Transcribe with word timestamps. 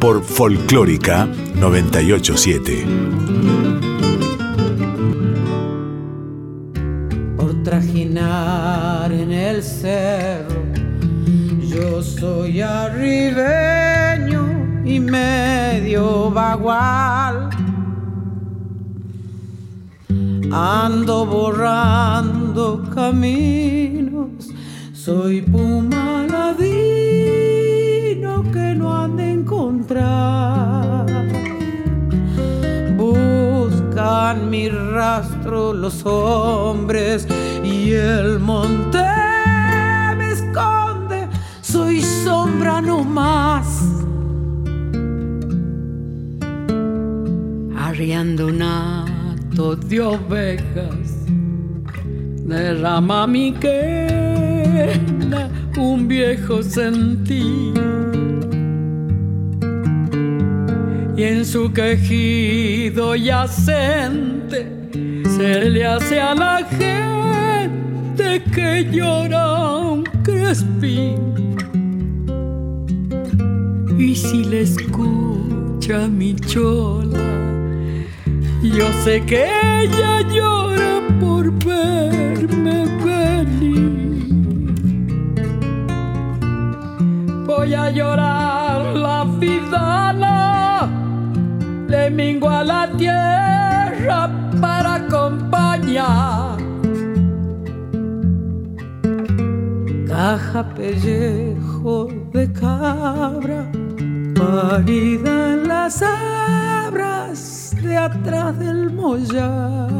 por 0.00 0.24
Folclórica 0.24 1.28
987. 1.54 2.86
Por 7.36 7.62
trajinar 7.62 9.12
en 9.12 9.30
el 9.30 9.62
cerro, 9.62 10.62
yo 11.68 12.02
soy 12.02 12.62
arribeño 12.62 14.46
y 14.86 14.98
medio 15.00 16.30
bagual. 16.30 17.50
Ando 20.50 21.26
borrando 21.26 22.82
caminos, 22.94 24.48
soy 24.94 25.42
que 28.52 28.74
no 28.74 28.96
han 28.96 29.16
de 29.16 29.32
encontrar. 29.32 31.06
Buscan 32.96 34.50
mi 34.50 34.68
rastro 34.68 35.72
los 35.72 36.04
hombres 36.04 37.26
y 37.64 37.92
el 37.92 38.38
monte 38.38 39.04
me 40.16 40.30
esconde, 40.32 41.28
soy 41.60 42.00
sombra 42.00 42.80
no 42.80 43.04
más. 43.04 43.66
Arriando 47.76 48.46
un 48.46 48.62
hato 48.62 49.76
de 49.76 50.00
ovejas, 50.00 51.26
derrama 52.44 53.26
mi 53.26 53.52
quena 53.52 55.50
un 55.76 56.08
viejo 56.08 56.62
sentido 56.62 58.09
y 61.20 61.24
en 61.24 61.44
su 61.44 61.70
quejido 61.70 63.14
yacente 63.14 64.66
se 65.36 65.68
le 65.68 65.84
hace 65.84 66.18
a 66.18 66.34
la 66.34 66.64
gente 66.80 68.42
que 68.54 68.88
llora 68.90 69.76
un 69.80 70.04
crespín. 70.22 71.34
Y 73.98 74.16
si 74.16 74.44
le 74.44 74.62
escucha 74.62 76.08
mi 76.08 76.34
chola, 76.36 77.18
yo 78.62 78.90
sé 79.04 79.22
que 79.26 79.44
ella 79.82 80.22
llora 80.34 81.02
por 81.20 81.52
verme 81.66 82.86
venir. 83.04 84.26
Voy 87.46 87.74
a 87.74 87.90
llorar 87.90 88.96
la 88.96 89.24
vida 89.38 90.29
le 91.90 92.38
a 92.48 92.64
la 92.64 92.88
tierra 92.96 94.30
para 94.60 94.94
acompañar. 94.94 96.56
Caja 100.06 100.62
pellejo 100.74 102.08
de 102.32 102.52
cabra, 102.52 103.70
parida 104.38 105.54
en 105.54 105.68
las 105.68 106.02
abras 106.02 107.74
de 107.82 107.96
atrás 107.96 108.58
del 108.58 108.92
mollar. 108.92 109.90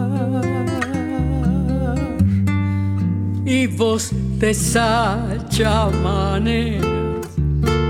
Y 3.45 3.67
vos 3.67 4.13
de 4.39 4.55
sacha 4.55 5.89
maneras 6.05 7.01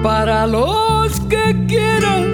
para 0.03 0.47
los 0.47 1.21
que 1.28 1.55
quieran 1.69 2.32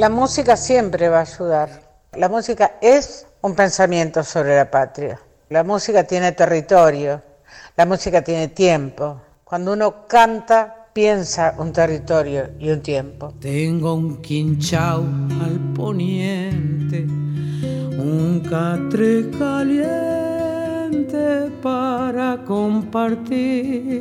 La 0.00 0.08
música 0.08 0.56
siempre 0.56 1.10
va 1.10 1.18
a 1.18 1.22
ayudar. 1.28 1.68
La 2.14 2.30
música 2.30 2.78
es 2.80 3.26
un 3.42 3.54
pensamiento 3.54 4.24
sobre 4.24 4.56
la 4.56 4.70
patria. 4.70 5.20
La 5.50 5.62
música 5.62 6.04
tiene 6.04 6.32
territorio, 6.32 7.20
la 7.76 7.84
música 7.84 8.22
tiene 8.22 8.48
tiempo. 8.48 9.20
Cuando 9.44 9.74
uno 9.74 10.06
canta, 10.08 10.86
piensa 10.94 11.54
un 11.58 11.74
territorio 11.74 12.48
y 12.58 12.70
un 12.70 12.80
tiempo. 12.80 13.34
Tengo 13.40 13.92
un 13.92 14.22
quinchao 14.22 15.04
al 15.42 15.60
poniente, 15.76 17.00
un 17.02 18.40
catre 18.48 19.28
caliente 19.38 19.90
para 21.60 22.42
compartir 22.46 24.00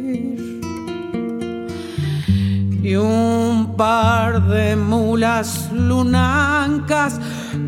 y 2.81 2.95
un 2.95 3.75
par 3.75 4.41
de 4.47 4.75
mulas 4.75 5.69
lunancas 5.73 7.19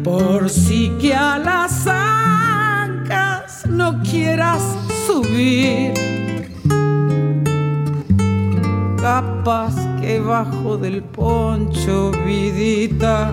por 0.04 0.50
si 0.50 0.90
que 1.02 1.14
a 1.14 1.38
las 1.38 1.86
ancas 1.88 3.66
no 3.68 4.02
quieras 4.04 4.62
subir. 5.06 5.94
Capaz 9.02 9.76
que 10.00 10.20
bajo 10.20 10.78
del 10.78 11.04
poncho, 11.04 12.12
vidita, 12.26 13.32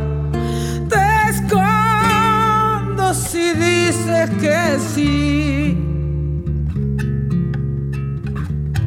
te 0.89 1.31
escondo 1.31 3.15
si 3.15 3.53
dices 3.53 4.31
que 4.41 4.79
sí. 4.95 5.79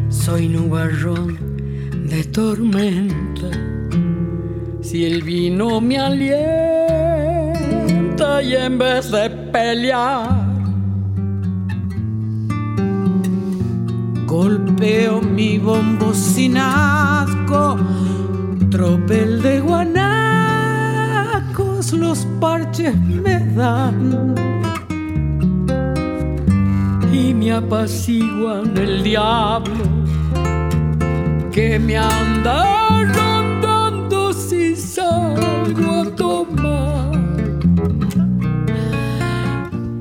Soy 0.10 0.48
nubarrón 0.50 1.51
de 2.12 2.24
tormenta, 2.26 3.50
si 4.82 5.06
el 5.06 5.24
vino 5.24 5.80
me 5.80 5.98
alienta 5.98 6.44
y 8.44 8.54
en 8.54 8.78
vez 8.78 9.10
de 9.10 9.30
pelear, 9.30 10.46
golpeo 14.28 15.22
mi 15.22 15.58
bombo 15.58 16.14
sin 16.14 16.58
asco, 16.58 17.78
tropel 18.70 19.42
de 19.42 19.62
guanacos, 19.62 20.04
los 21.94 22.28
parches 22.42 22.94
me 22.98 23.40
dan 23.56 24.36
y 27.14 27.34
me 27.34 27.54
apaciguan 27.54 28.78
el 28.78 29.02
diablo 29.02 30.01
que 31.52 31.78
me 31.78 31.98
anda 31.98 33.04
rondando 33.14 34.32
si 34.32 34.74
salgo 34.76 36.02
a 36.02 36.16
tomar. 36.16 37.12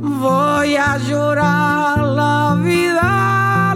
Voy 0.00 0.76
a 0.76 0.96
llorar 0.98 1.98
la 1.98 2.56
vida, 2.62 3.74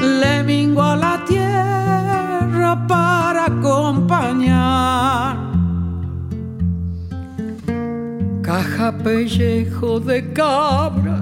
le 0.00 0.42
mingo 0.42 0.82
a 0.82 0.96
la 0.96 1.24
tierra 1.26 2.86
para 2.88 3.46
acompañar. 3.46 5.36
Caja 8.42 8.98
pellejo 8.98 10.00
de 10.00 10.32
cabra, 10.32 11.20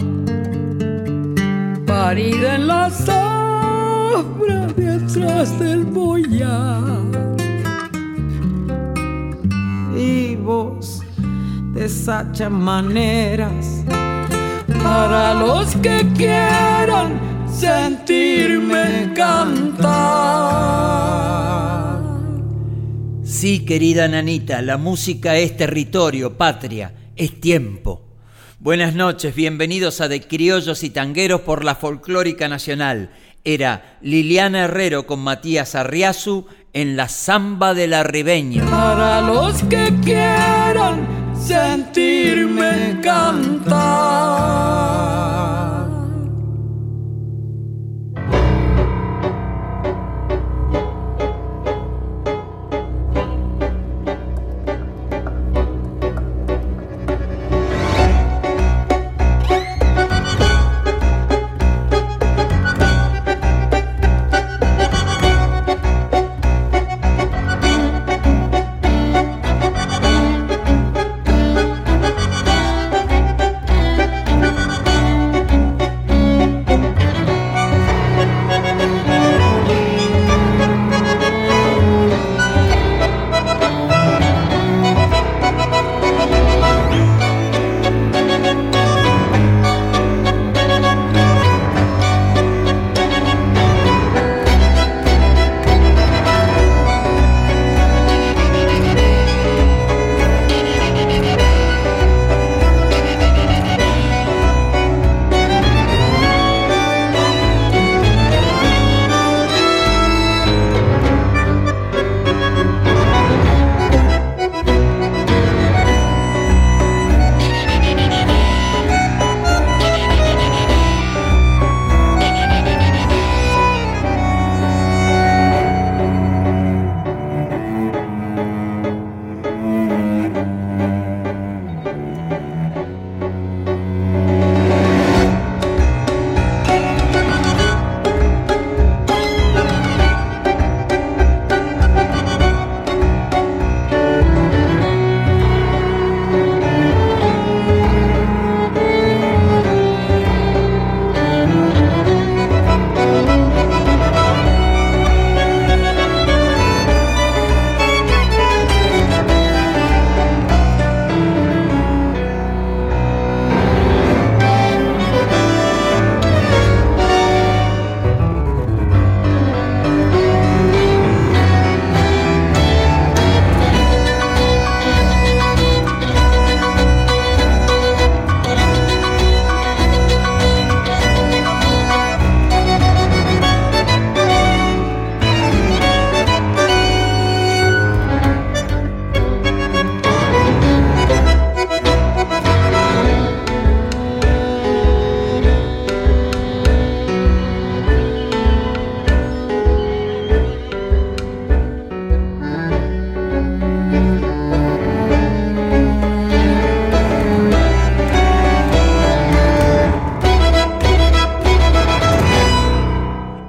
parida 1.85 2.55
en 2.55 2.67
la 2.69 2.89
sombra 4.17 4.67
detrás 4.77 5.59
del 5.59 5.85
boyar. 5.85 7.37
Y 9.97 10.37
vos 10.37 11.03
deshacha 11.75 12.49
maneras 12.49 13.85
para 14.83 15.35
los 15.35 15.77
que 15.77 16.07
quieran 16.17 17.21
sentirme 17.53 19.13
cantar. 19.15 19.97
Sí, 23.23 23.67
querida 23.67 24.09
Nanita, 24.09 24.63
la 24.63 24.79
música 24.79 25.37
es 25.37 25.57
territorio, 25.57 26.39
patria, 26.39 26.95
es 27.17 27.39
tiempo. 27.39 28.03
Buenas 28.59 28.95
noches, 28.95 29.35
bienvenidos 29.35 30.01
a 30.01 30.09
De 30.09 30.23
Criollos 30.23 30.83
y 30.83 30.91
Tangueros 30.91 31.43
por 31.43 31.63
la 31.63 31.75
Folclórica 31.75 32.49
Nacional 32.49 33.11
era 33.46 33.96
Liliana 34.02 34.64
Herrero 34.64 35.06
con 35.06 35.20
Matías 35.20 35.76
Arriazu 35.76 36.46
en 36.72 36.96
la 36.96 37.08
samba 37.08 37.72
de 37.75 37.87
la 37.87 38.02
ribeña. 38.02 38.64
Para 38.69 39.20
los 39.20 39.62
que 39.62 39.94
quieran 40.04 41.06
sentirme 41.38 42.98
cantar. 43.02 43.76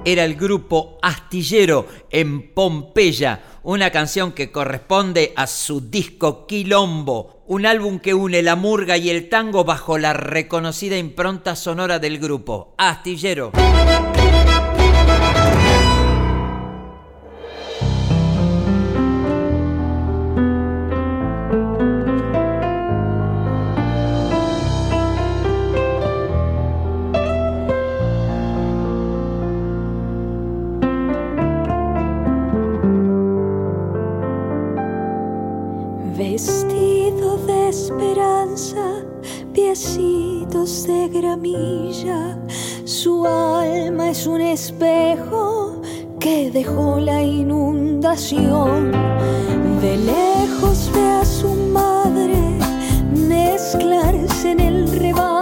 Era 0.07 0.23
el 0.23 0.35
grupo 0.35 0.97
Astillero 1.01 1.85
en 2.09 2.53
Pompeya, 2.53 3.43
una 3.63 3.91
canción 3.91 4.31
que 4.31 4.53
corresponde 4.53 5.33
a 5.35 5.47
su 5.47 5.81
disco 5.89 6.47
Quilombo, 6.47 7.43
un 7.45 7.65
álbum 7.65 7.99
que 7.99 8.13
une 8.13 8.41
la 8.41 8.55
murga 8.55 8.95
y 8.95 9.09
el 9.09 9.27
tango 9.27 9.65
bajo 9.65 9.97
la 9.97 10.13
reconocida 10.13 10.97
impronta 10.97 11.57
sonora 11.57 11.99
del 11.99 12.19
grupo 12.19 12.73
Astillero. 12.77 13.51
Espejo 44.57 45.83
que 46.19 46.49
dejó 46.49 46.99
la 46.99 47.21
inundación. 47.21 48.91
De 49.81 49.97
lejos 49.97 50.89
ve 50.95 51.07
a 51.21 51.23
su 51.23 51.49
madre 51.79 52.39
mezclarse 53.13 54.51
en 54.53 54.59
el 54.59 54.77
rebaño, 54.99 55.36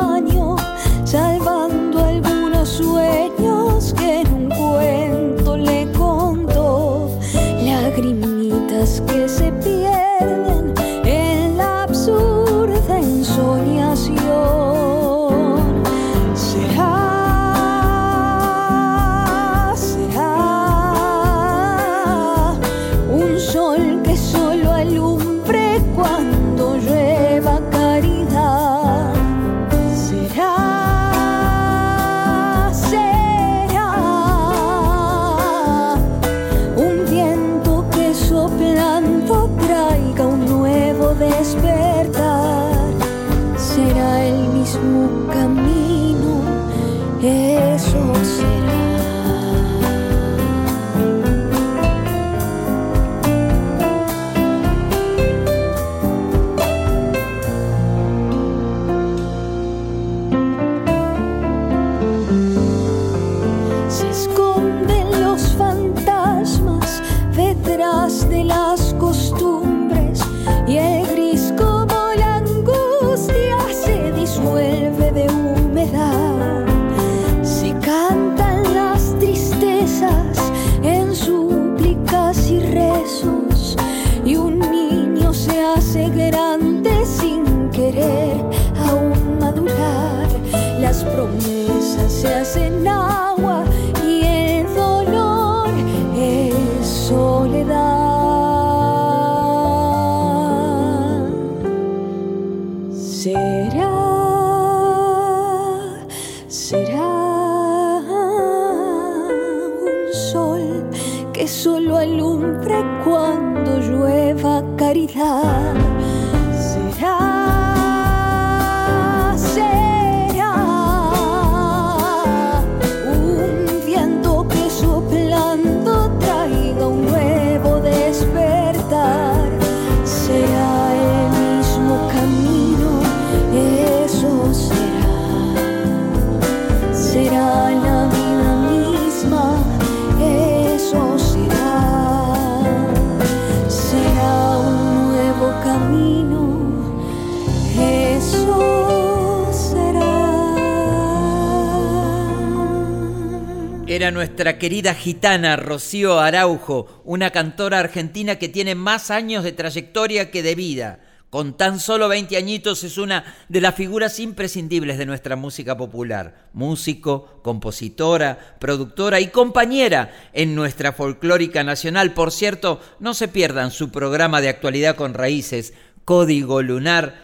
nuestra 154.46 154.60
querida 154.60 154.94
gitana 154.94 155.56
Rocío 155.56 156.20
Araujo, 156.20 157.02
una 157.04 157.32
cantora 157.32 157.80
argentina 157.80 158.36
que 158.36 158.48
tiene 158.48 158.76
más 158.76 159.10
años 159.10 159.44
de 159.44 159.54
trayectoria 159.54 160.30
que 160.30 160.44
de 160.44 160.54
vida. 160.54 161.00
Con 161.32 161.58
tan 161.58 161.80
solo 161.80 162.08
20 162.10 162.38
añitos 162.38 162.84
es 162.84 163.00
una 163.00 163.24
de 163.50 163.60
las 163.60 163.74
figuras 163.74 164.20
imprescindibles 164.20 165.00
de 165.00 165.08
nuestra 165.08 165.36
música 165.36 165.76
popular. 165.76 166.50
Músico, 166.54 167.40
compositora, 167.42 168.58
productora 168.60 169.20
y 169.20 169.30
compañera 169.30 170.14
en 170.32 170.54
nuestra 170.54 170.94
folclórica 170.94 171.64
nacional. 171.64 172.14
Por 172.14 172.32
cierto, 172.32 172.80
no 173.00 173.16
se 173.16 173.28
pierdan 173.28 173.72
su 173.72 173.90
programa 173.90 174.42
de 174.42 174.50
actualidad 174.50 174.96
con 174.96 175.16
raíces, 175.16 175.74
Código 176.04 176.62
Lunar, 176.62 177.16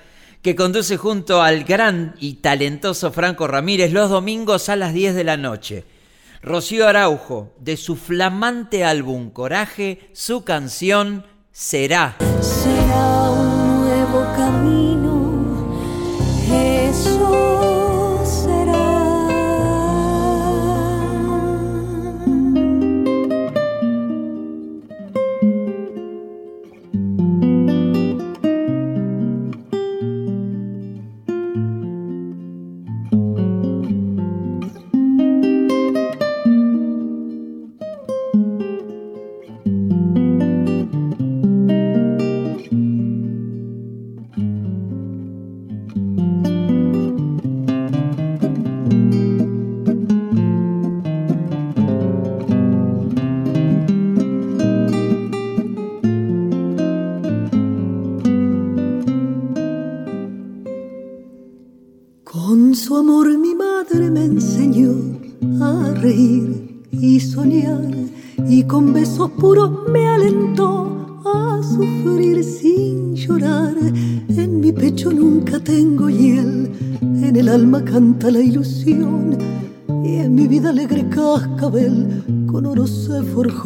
que 0.42 0.56
conduce 0.56 0.98
junto 0.98 1.44
al 1.44 1.66
gran 1.66 2.16
y 2.20 2.38
talentoso 2.38 3.12
Franco 3.12 3.46
Ramírez 3.46 3.94
los 3.94 4.10
domingos 4.10 4.70
a 4.70 4.76
las 4.76 4.96
10 4.96 5.14
de 5.14 5.24
la 5.24 5.38
noche. 5.38 5.86
Rocío 6.44 6.88
Araujo, 6.88 7.54
de 7.60 7.78
su 7.78 7.96
flamante 7.96 8.84
álbum 8.84 9.30
Coraje, 9.30 10.10
su 10.14 10.44
canción 10.44 11.26
Será. 11.52 12.18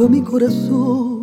Mi 0.10 0.22
corazón. 0.22 1.15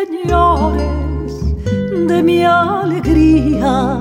Ruiseñores 0.00 1.32
de 2.08 2.22
mi 2.22 2.44
alegría 2.44 3.98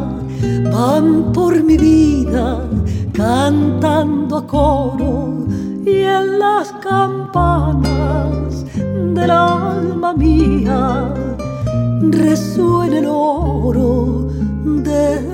van 0.72 1.32
por 1.34 1.63
mi 1.63 1.77
vida 1.77 2.68
cantando 3.13 4.38
a 4.38 4.48
coro 4.48 5.46
y 5.86 6.03
en 6.03 6.39
las 6.39 6.72
campanas 6.74 8.65
del 9.13 9.32
alma 9.32 10.13
mía 10.13 11.13
resuena 12.01 12.98
el 13.00 13.06
oro 13.10 14.27
del 14.63 15.28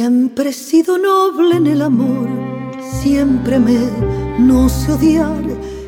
Siempre 0.00 0.48
he 0.48 0.52
sido 0.54 0.96
noble 0.96 1.56
en 1.56 1.66
el 1.66 1.82
amor, 1.82 2.26
siempre 3.02 3.58
me 3.58 3.76
no 4.38 4.66
sé 4.70 4.92
odiar 4.92 5.44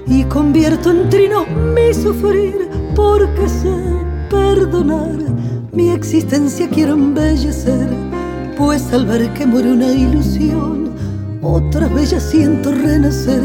y 0.07 0.25
convierto 0.25 0.91
en 0.91 1.09
trino 1.09 1.47
mi 1.47 1.95
sufrir 1.95 2.69
porque 2.95 3.49
sé 3.49 3.75
perdonar. 4.29 5.17
mi 5.73 5.89
existencia 5.89 6.69
quiero 6.69 6.93
embellecer, 6.93 7.89
pues 8.59 8.93
al 8.93 9.07
ver 9.07 9.33
que 9.33 9.47
muere 9.47 9.73
una 9.73 9.91
ilusión, 9.91 10.91
otra 11.41 11.89
bella 11.89 12.21
siento 12.21 12.71
renacer. 12.71 13.41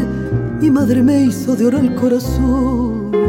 Mi 0.60 0.70
madre 0.70 1.02
me 1.02 1.22
hizo 1.22 1.56
de 1.56 1.64
oro 1.64 1.78
el 1.78 1.94
corazón. 1.94 3.27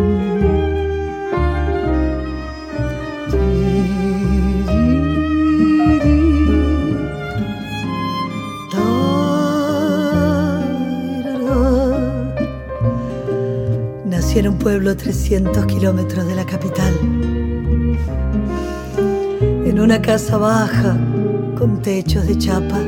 En 14.40 14.48
un 14.48 14.58
pueblo 14.58 14.92
a 14.92 14.96
300 14.96 15.66
kilómetros 15.66 16.26
de 16.26 16.34
la 16.34 16.46
capital. 16.46 16.94
En 19.66 19.78
una 19.82 20.02
casa 20.02 20.38
baja 20.38 20.98
con 21.58 21.82
techos 21.82 22.26
de 22.26 22.38
chapa. 22.38 22.80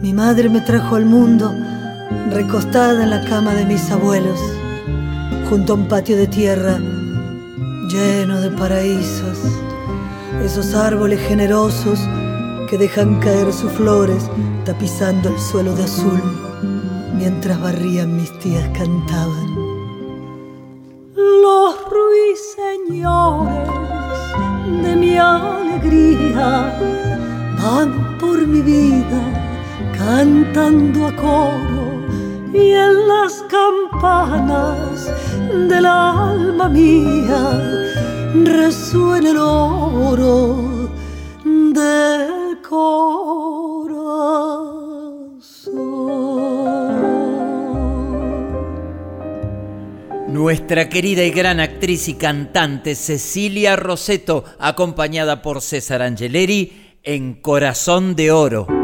Mi 0.00 0.12
madre 0.12 0.48
me 0.48 0.60
trajo 0.60 0.94
al 0.94 1.06
mundo 1.06 1.52
recostada 2.30 3.02
en 3.02 3.10
la 3.10 3.24
cama 3.24 3.52
de 3.54 3.66
mis 3.66 3.90
abuelos, 3.90 4.38
junto 5.50 5.72
a 5.72 5.76
un 5.76 5.88
patio 5.88 6.16
de 6.16 6.28
tierra 6.28 6.78
lleno 7.88 8.40
de 8.40 8.50
paraísos, 8.50 9.38
esos 10.44 10.72
árboles 10.72 11.18
generosos 11.26 11.98
que 12.70 12.78
dejan 12.78 13.18
caer 13.18 13.52
sus 13.52 13.72
flores 13.72 14.30
tapizando 14.64 15.30
el 15.30 15.38
suelo 15.40 15.74
de 15.74 15.82
azul, 15.82 16.43
mientras 17.24 17.58
barrían 17.58 18.14
mis 18.18 18.30
tías 18.38 18.68
cantaban. 18.76 19.48
Los 21.16 21.74
ruiseñores 21.96 23.70
de 24.82 24.92
mi 24.94 25.16
alegría 25.16 26.48
van 27.62 28.18
por 28.20 28.46
mi 28.46 28.60
vida 28.60 29.22
cantando 29.96 31.06
a 31.06 31.16
coro 31.16 31.86
y 32.52 32.72
en 32.86 33.08
las 33.08 33.32
campanas 33.58 35.10
del 35.70 35.86
alma 35.86 36.68
mía 36.68 37.42
resuena 38.44 39.30
el 39.30 39.38
oro 39.38 40.90
del 41.42 42.60
corazón. 42.68 43.53
Nuestra 50.44 50.90
querida 50.90 51.24
y 51.24 51.30
gran 51.30 51.58
actriz 51.58 52.06
y 52.06 52.12
cantante 52.16 52.96
Cecilia 52.96 53.76
Roseto, 53.76 54.44
acompañada 54.58 55.40
por 55.40 55.62
César 55.62 56.02
Angeleri 56.02 56.98
en 57.02 57.40
Corazón 57.40 58.14
de 58.14 58.30
Oro. 58.30 58.83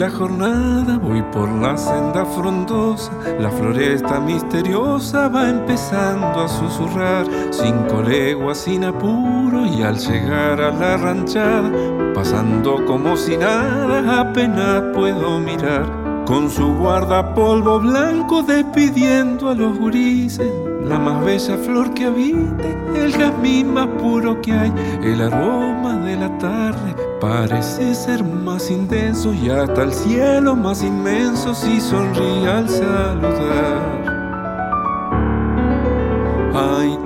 La 0.00 0.08
jornada, 0.08 0.96
voy 0.96 1.20
por 1.30 1.46
la 1.46 1.76
senda 1.76 2.24
frondosa, 2.24 3.12
la 3.38 3.50
floresta 3.50 4.18
misteriosa 4.18 5.28
va 5.28 5.50
empezando 5.50 6.40
a 6.40 6.48
susurrar, 6.48 7.26
cinco 7.50 8.00
leguas 8.00 8.56
sin 8.56 8.84
apuro 8.84 9.66
y 9.66 9.82
al 9.82 9.98
llegar 9.98 10.58
a 10.58 10.70
la 10.70 10.96
ranchada, 10.96 11.70
pasando 12.14 12.82
como 12.86 13.14
si 13.14 13.36
nada, 13.36 14.22
apenas 14.22 14.84
puedo 14.94 15.38
mirar, 15.38 15.84
con 16.24 16.48
su 16.48 16.66
guardapolvo 16.78 17.80
blanco 17.80 18.42
despidiendo 18.42 19.50
a 19.50 19.54
los 19.54 19.78
gurises, 19.78 20.50
la 20.84 20.98
más 20.98 21.24
bella 21.24 21.56
flor 21.56 21.94
que 21.94 22.06
habite, 22.06 22.76
el 22.94 23.12
jazmín 23.12 23.74
más 23.74 23.88
puro 24.00 24.40
que 24.40 24.52
hay, 24.52 24.72
el 25.02 25.20
aroma 25.20 25.96
de 25.98 26.16
la 26.16 26.38
tarde 26.38 26.94
parece 27.20 27.94
ser 27.94 28.24
más 28.24 28.70
intenso 28.70 29.32
y 29.34 29.50
hasta 29.50 29.82
el 29.82 29.92
cielo 29.92 30.56
más 30.56 30.82
inmenso 30.82 31.54
si 31.54 31.80
sonríe 31.80 32.48
al 32.48 32.68
saludar. 32.68 33.99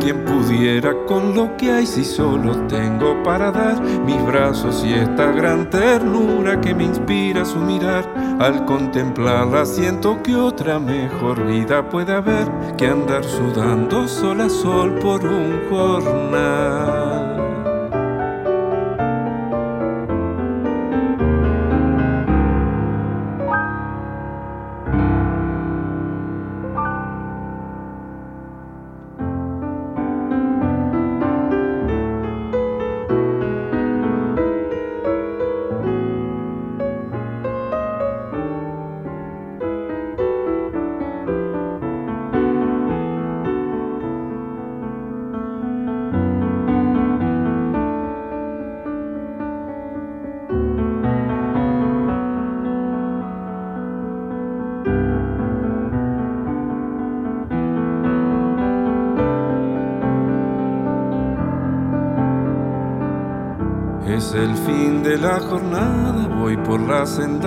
Quien 0.05 0.23
pudiera 0.23 0.93
con 1.07 1.35
lo 1.35 1.57
que 1.57 1.73
hay 1.73 1.87
si 1.87 2.05
solo 2.05 2.53
tengo 2.67 3.23
para 3.23 3.51
dar 3.51 3.81
mis 3.81 4.23
brazos 4.27 4.85
y 4.85 4.93
esta 4.93 5.33
gran 5.33 5.71
ternura 5.71 6.61
que 6.61 6.75
me 6.75 6.85
inspira 6.85 7.43
su 7.47 7.59
mirar. 7.59 8.05
Al 8.39 8.67
contemplarla 8.67 9.65
siento 9.65 10.23
que 10.23 10.37
otra 10.37 10.79
mejor 10.79 11.47
vida 11.47 11.89
puede 11.89 12.13
haber 12.13 12.47
que 12.77 12.87
andar 12.87 13.25
sudando 13.25 14.07
sol 14.07 14.43
a 14.43 14.51
sol 14.51 14.99
por 14.99 15.25
un 15.25 15.71
jornal. 15.71 17.14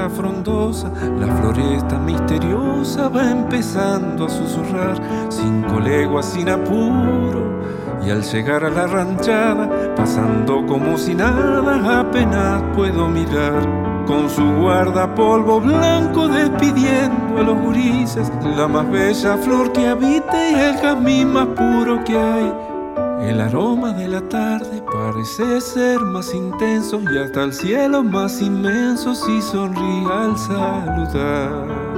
Frondosa, 0.10 0.92
la 1.20 1.28
floresta 1.38 1.98
misteriosa 1.98 3.10
va 3.10 3.32
empezando 3.32 4.26
a 4.26 4.30
susurrar, 4.30 4.96
cinco 5.30 5.80
leguas 5.80 6.26
sin 6.26 6.50
apuro, 6.50 7.62
y 8.06 8.12
al 8.12 8.22
llegar 8.22 8.64
a 8.64 8.70
la 8.70 8.86
ranchada, 8.88 9.96
pasando 9.96 10.66
como 10.66 10.98
si 10.98 11.16
nada, 11.16 12.00
apenas 12.00 12.64
puedo 12.76 13.08
mirar, 13.10 14.06
con 14.06 14.30
su 14.30 14.46
guardapolvo 14.62 15.60
blanco 15.60 16.28
despidiendo 16.28 17.40
a 17.40 17.44
los 17.44 17.60
gurises, 17.60 18.32
la 18.56 18.68
más 18.68 18.90
bella 18.90 19.36
flor 19.38 19.74
que 19.74 19.88
habite 19.88 20.52
y 20.52 20.56
el 20.56 20.78
jazmín 20.78 21.34
más 21.34 21.48
puro 21.48 22.04
que 22.06 22.18
hay. 22.18 22.67
El 23.20 23.42
aroma 23.42 23.94
de 23.94 24.08
la 24.08 24.22
tarde 24.30 24.84
parece 24.94 25.60
ser 25.60 26.00
más 26.00 26.34
intenso 26.36 27.02
y 27.02 27.18
hasta 27.18 27.44
el 27.46 27.54
cielo 27.54 28.04
más 28.04 28.42
inmenso 28.42 29.16
si 29.16 29.42
sonríe 29.42 30.06
al 30.12 30.38
saludar. 30.38 31.98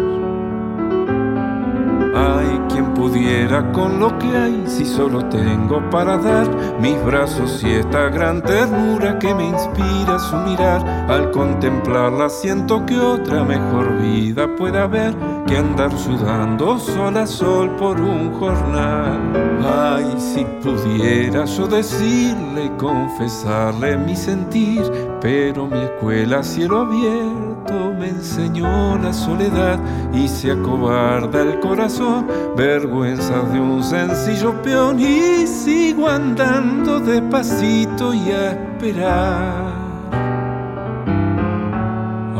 Ay, 2.16 2.62
quien 2.70 2.94
pudiera 2.94 3.70
con 3.74 4.00
lo 4.00 4.18
que 4.18 4.28
hay 4.28 4.64
si 4.66 4.86
solo 4.86 5.24
tengo 5.26 5.88
para 5.90 6.18
dar 6.18 6.48
mis 6.80 7.02
brazos 7.04 7.64
y 7.64 7.72
esta 7.72 8.10
gran 8.10 8.42
ternura 8.42 9.20
que 9.20 9.36
me 9.36 9.50
inspira 9.50 10.20
su 10.20 10.38
mirar. 10.38 10.86
Al 11.10 11.32
contemplarla 11.32 12.30
siento 12.30 12.86
que 12.86 12.98
otra 12.98 13.44
mejor 13.44 14.02
vida 14.02 14.56
puede 14.56 14.80
haber 14.80 15.14
que 15.50 15.58
andar 15.58 15.92
sudando 15.98 16.78
sol 16.78 17.18
a 17.18 17.26
sol 17.26 17.72
por 17.72 18.00
un 18.00 18.32
jornal. 18.34 19.20
Ay, 19.66 20.06
si 20.18 20.46
pudiera 20.62 21.46
yo 21.46 21.68
decirle 21.68 22.72
confesarle 22.78 23.98
mi 23.98 24.16
sentir, 24.16 24.84
pero 25.20 25.66
mi 25.66 25.80
escuela 25.80 26.44
cielo 26.44 26.82
abierto 26.82 27.94
me 27.98 28.10
enseñó 28.10 28.98
la 29.00 29.12
soledad 29.12 29.80
y 30.14 30.28
se 30.28 30.52
acobarda 30.52 31.42
el 31.42 31.60
corazón, 31.60 32.28
vergüenza 32.56 33.42
de 33.52 33.60
un 33.60 33.84
sencillo 33.84 34.54
peón 34.62 35.00
y 35.00 35.48
sigo 35.48 36.08
andando 36.08 37.00
despacito 37.00 38.14
y 38.14 38.32
a 38.32 38.52
esperar. 38.52 39.69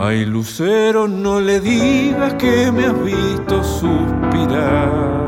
Ay, 0.02 0.26
Lucero, 0.26 1.10
no 1.10 1.42
le 1.42 1.60
digas 1.60 2.36
que 2.36 2.72
me 2.72 2.86
has 2.86 3.04
visto 3.04 3.62
suspirar. 3.62 5.20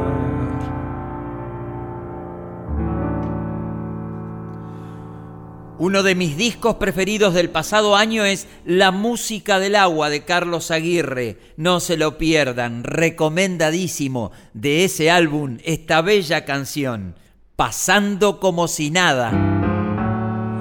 Uno 5.77 6.03
de 6.03 6.15
mis 6.15 6.37
discos 6.37 6.75
preferidos 6.75 7.33
del 7.33 7.49
pasado 7.49 7.97
año 7.97 8.23
es 8.23 8.47
La 8.63 8.91
música 8.91 9.59
del 9.59 9.75
agua 9.75 10.09
de 10.09 10.23
Carlos 10.23 10.71
Aguirre. 10.71 11.37
No 11.57 11.81
se 11.81 11.97
lo 11.97 12.17
pierdan, 12.17 12.85
recomendadísimo 12.85 14.31
de 14.53 14.85
ese 14.85 15.11
álbum 15.11 15.57
esta 15.65 16.01
bella 16.01 16.45
canción, 16.45 17.15
Pasando 17.57 18.39
como 18.39 18.69
si 18.69 18.89
nada. 18.89 19.50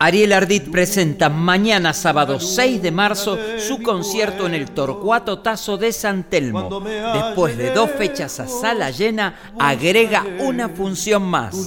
Ariel 0.01 0.33
Ardit 0.33 0.71
presenta 0.71 1.29
mañana 1.29 1.93
sábado 1.93 2.39
6 2.39 2.81
de 2.81 2.93
marzo 2.93 3.37
su 3.59 3.83
concierto 3.83 4.47
en 4.47 4.55
el 4.55 4.71
Torcuato 4.71 5.41
Tazo 5.41 5.77
de 5.77 5.93
San 5.93 6.23
Telmo. 6.23 6.81
Después 7.15 7.59
de 7.59 7.73
dos 7.73 7.91
fechas 7.91 8.39
a 8.39 8.47
sala 8.47 8.91
llena, 8.93 9.35
agrega 9.59 10.25
una 10.39 10.69
función 10.69 11.25
más. 11.25 11.67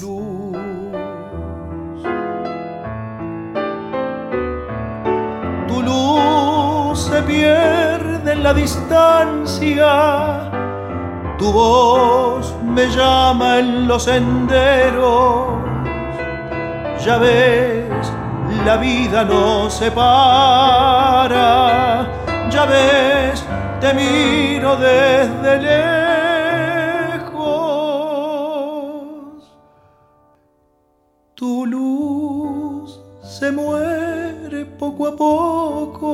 Tu 5.68 5.82
luz 5.84 7.06
se 7.06 7.22
pierde 7.24 8.32
en 8.32 8.44
la 8.44 8.54
distancia, 8.54 9.90
tu 11.42 11.52
voz 11.52 12.56
me 12.64 12.86
llama 12.88 13.58
en 13.58 13.88
los 13.88 14.04
senderos. 14.04 15.48
Ya 17.04 17.18
ves 17.18 18.14
la 18.64 18.78
vida 18.78 19.24
nos 19.24 19.74
separa. 19.74 21.48
Ya 22.52 22.66
ves, 22.66 23.44
te 23.80 23.94
miro 23.96 24.76
desde 24.76 25.52
lejos. 25.70 27.42
Tu 31.34 31.66
luz 31.66 33.02
se 33.24 33.52
muere 33.52 34.66
poco 34.78 35.08
a 35.08 35.16
poco. 35.16 36.12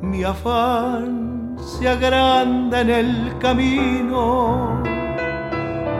Mi 0.00 0.22
afán 0.22 1.31
se 1.78 1.88
agranda 1.88 2.80
en 2.80 2.90
el 2.90 3.38
camino 3.38 4.82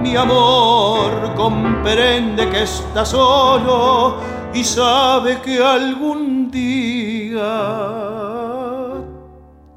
mi 0.03 0.17
amor 0.17 1.33
comprende 1.37 2.51
que 2.51 2.65
está 2.65 3.05
solo 3.05 4.17
y 4.53 4.65
sabe 4.65 5.41
que 5.41 5.63
algún 5.63 6.51
día 6.51 7.41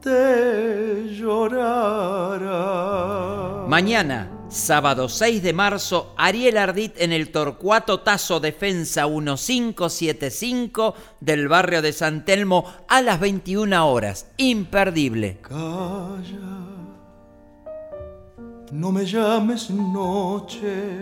te 0.02 1.06
llorará. 1.16 2.56
Mañana, 3.68 4.30
sábado 4.56 5.10
6 5.10 5.44
de 5.44 5.52
marzo, 5.54 6.14
Ariel 6.18 6.58
Ardit 6.58 6.94
en 6.98 7.12
el 7.12 7.32
Torcuato 7.32 8.00
Tazo 8.00 8.40
Defensa 8.40 9.06
1575 9.06 10.96
del 11.20 11.50
barrio 11.50 11.82
de 11.82 11.92
San 11.92 12.24
Telmo 12.26 12.66
a 12.88 13.02
las 13.02 13.20
21 13.20 13.88
horas. 13.88 14.28
Imperdible. 14.38 15.40
Calla, 15.42 15.58
no 18.72 18.92
me 18.92 19.06
llames 19.06 19.70
noche, 19.70 20.94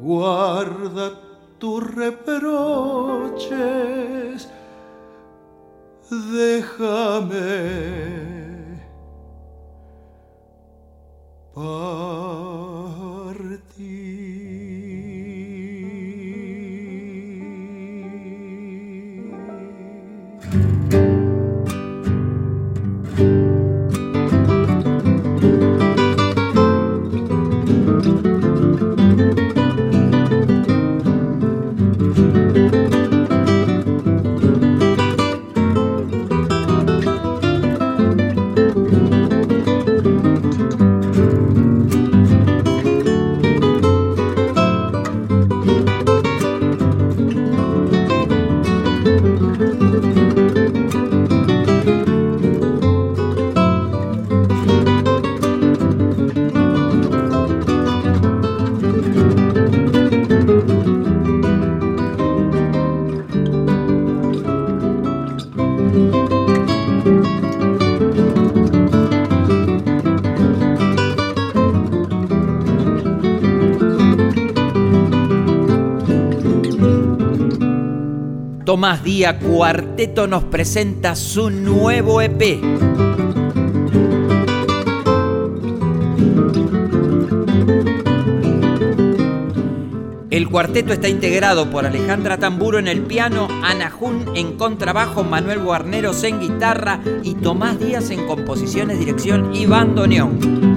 guarda 0.00 1.12
tus 1.58 1.94
reproches, 1.94 3.38
déjame 6.10 7.28
partir. 13.38 14.17
Tomás 78.78 79.02
Díaz 79.02 79.42
Cuarteto 79.42 80.28
nos 80.28 80.44
presenta 80.44 81.16
su 81.16 81.50
nuevo 81.50 82.22
EP. 82.22 82.40
El 90.30 90.48
cuarteto 90.48 90.92
está 90.92 91.08
integrado 91.08 91.68
por 91.70 91.86
Alejandra 91.86 92.38
Tamburo 92.38 92.78
en 92.78 92.86
el 92.86 93.00
piano, 93.02 93.48
Ana 93.64 93.90
Jun 93.90 94.36
en 94.36 94.56
contrabajo, 94.56 95.24
Manuel 95.24 95.58
Guarneros 95.58 96.22
en 96.22 96.38
guitarra 96.38 97.00
y 97.24 97.34
Tomás 97.34 97.80
Díaz 97.80 98.10
en 98.10 98.28
composiciones, 98.28 99.00
dirección 99.00 99.56
y 99.56 99.66
bandoneón. 99.66 100.67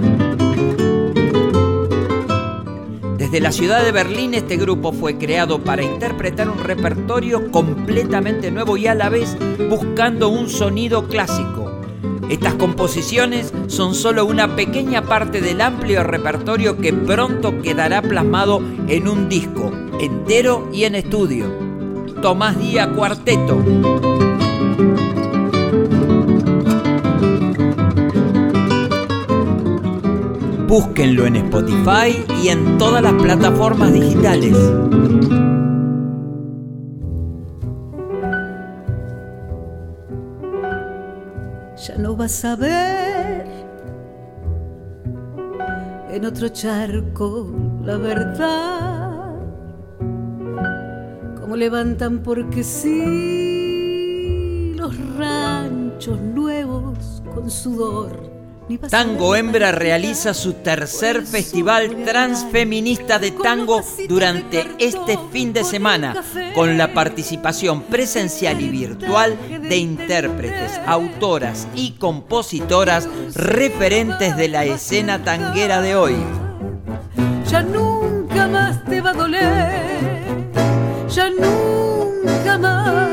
Desde 3.31 3.43
la 3.43 3.53
ciudad 3.53 3.81
de 3.81 3.93
Berlín 3.93 4.33
este 4.33 4.57
grupo 4.57 4.91
fue 4.91 5.17
creado 5.17 5.63
para 5.63 5.83
interpretar 5.83 6.49
un 6.49 6.61
repertorio 6.61 7.49
completamente 7.49 8.51
nuevo 8.51 8.75
y 8.75 8.87
a 8.87 8.93
la 8.93 9.07
vez 9.07 9.37
buscando 9.69 10.27
un 10.27 10.49
sonido 10.49 11.07
clásico. 11.07 11.71
Estas 12.29 12.55
composiciones 12.55 13.53
son 13.67 13.95
solo 13.95 14.25
una 14.25 14.57
pequeña 14.57 15.03
parte 15.03 15.39
del 15.39 15.61
amplio 15.61 16.03
repertorio 16.03 16.77
que 16.77 16.91
pronto 16.91 17.61
quedará 17.61 18.01
plasmado 18.01 18.61
en 18.89 19.07
un 19.07 19.29
disco, 19.29 19.71
entero 20.01 20.67
y 20.73 20.83
en 20.83 20.95
estudio. 20.95 21.49
Tomás 22.21 22.59
Díaz 22.59 22.89
Cuarteto. 22.89 24.10
Búsquenlo 30.71 31.25
en 31.25 31.35
Spotify 31.35 32.23
y 32.41 32.47
en 32.47 32.77
todas 32.77 33.03
las 33.03 33.11
plataformas 33.15 33.91
digitales. 33.91 34.55
ya 41.75 41.97
no 41.97 42.15
vas 42.15 42.45
a 42.45 42.55
ver 42.55 43.47
en 46.09 46.23
otro 46.25 46.47
charco 46.47 47.53
la 47.83 47.97
verdad. 47.97 49.35
Como 51.37 51.57
levantan 51.57 52.23
porque 52.23 52.63
sí 52.63 53.91
los 54.77 54.95
ranchos 55.17 56.17
nuevos 56.21 57.21
con 57.35 57.49
sudor. 57.49 58.40
Tango 58.77 59.35
Hembra 59.35 59.71
realiza 59.71 60.33
su 60.33 60.53
tercer 60.53 61.25
festival 61.25 62.03
transfeminista 62.05 63.19
de 63.19 63.31
tango 63.31 63.81
durante 64.07 64.67
este 64.79 65.17
fin 65.31 65.53
de 65.53 65.63
semana, 65.63 66.15
con 66.53 66.77
la 66.77 66.93
participación 66.93 67.83
presencial 67.83 68.61
y 68.61 68.69
virtual 68.69 69.37
de 69.61 69.77
intérpretes, 69.77 70.79
autoras 70.85 71.67
y 71.75 71.91
compositoras 71.91 73.07
referentes 73.33 74.35
de 74.37 74.47
la 74.47 74.65
escena 74.65 75.23
tanguera 75.23 75.81
de 75.81 75.95
hoy. 75.95 76.15
ya 77.49 77.61
nunca 77.61 78.47
más 78.47 78.83
te 78.85 79.01
va 79.01 79.11
a 79.11 79.13
doler, 79.13 80.49
ya 81.09 81.29
nunca 81.29 82.57
más. 82.57 83.11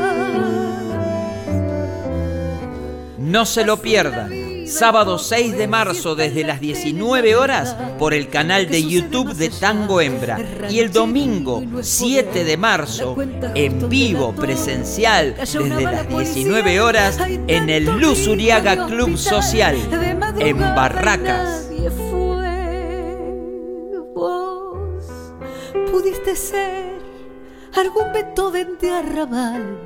No 3.17 3.45
se 3.45 3.63
lo 3.63 3.77
pierdan. 3.77 4.48
Sábado 4.69 5.17
6 5.17 5.57
de 5.57 5.67
marzo 5.67 6.13
desde 6.13 6.43
las 6.43 6.61
19 6.61 7.35
horas 7.35 7.75
por 7.97 8.13
el 8.13 8.29
canal 8.29 8.69
de 8.69 8.87
YouTube 8.87 9.33
de 9.33 9.49
Tango 9.49 9.99
Hembra. 9.99 10.37
Y 10.69 10.79
el 10.79 10.91
domingo 10.91 11.63
7 11.81 12.43
de 12.43 12.55
marzo 12.55 13.17
en 13.55 13.89
vivo 13.89 14.33
presencial 14.35 15.33
desde 15.35 15.81
las 15.81 16.07
19 16.07 16.81
horas 16.81 17.17
en 17.47 17.71
el 17.71 17.85
Luz 17.85 18.27
Uriaga 18.27 18.85
Club 18.85 19.17
Social 19.17 19.75
en 20.37 20.59
Barracas. 20.59 21.67
Pudiste 25.91 26.35
ser 26.35 26.99
algún 27.73 28.13
Beethoven 28.13 28.77
de 28.79 28.91
arrabal 28.91 29.79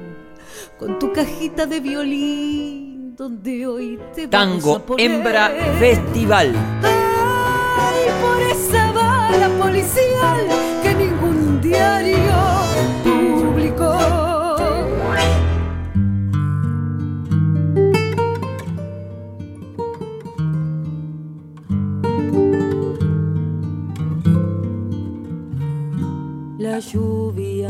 con 0.78 1.00
tu 1.00 1.14
cajita 1.14 1.66
de 1.66 1.80
violín 1.80 2.93
donde 3.16 3.68
hoy 3.68 4.00
te 4.16 4.28
Tango. 4.28 4.82
Hembra 4.98 5.52
Festival. 5.80 6.54
Ay, 6.84 8.06
por 8.22 8.42
esa 8.42 8.92
bala 8.92 9.50
policial 9.62 10.48
que 10.82 10.94
ningún 10.96 11.62
diario 11.62 12.34
publicó. 13.04 13.98
La 26.58 26.80
lluvia 26.80 27.70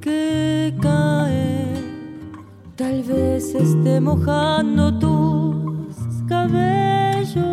que 0.00 0.74
cae 0.82 1.43
tal 2.76 3.02
vez 3.04 3.54
esté 3.54 4.00
mojando 4.00 4.98
tus 4.98 5.94
cabellos 6.28 7.44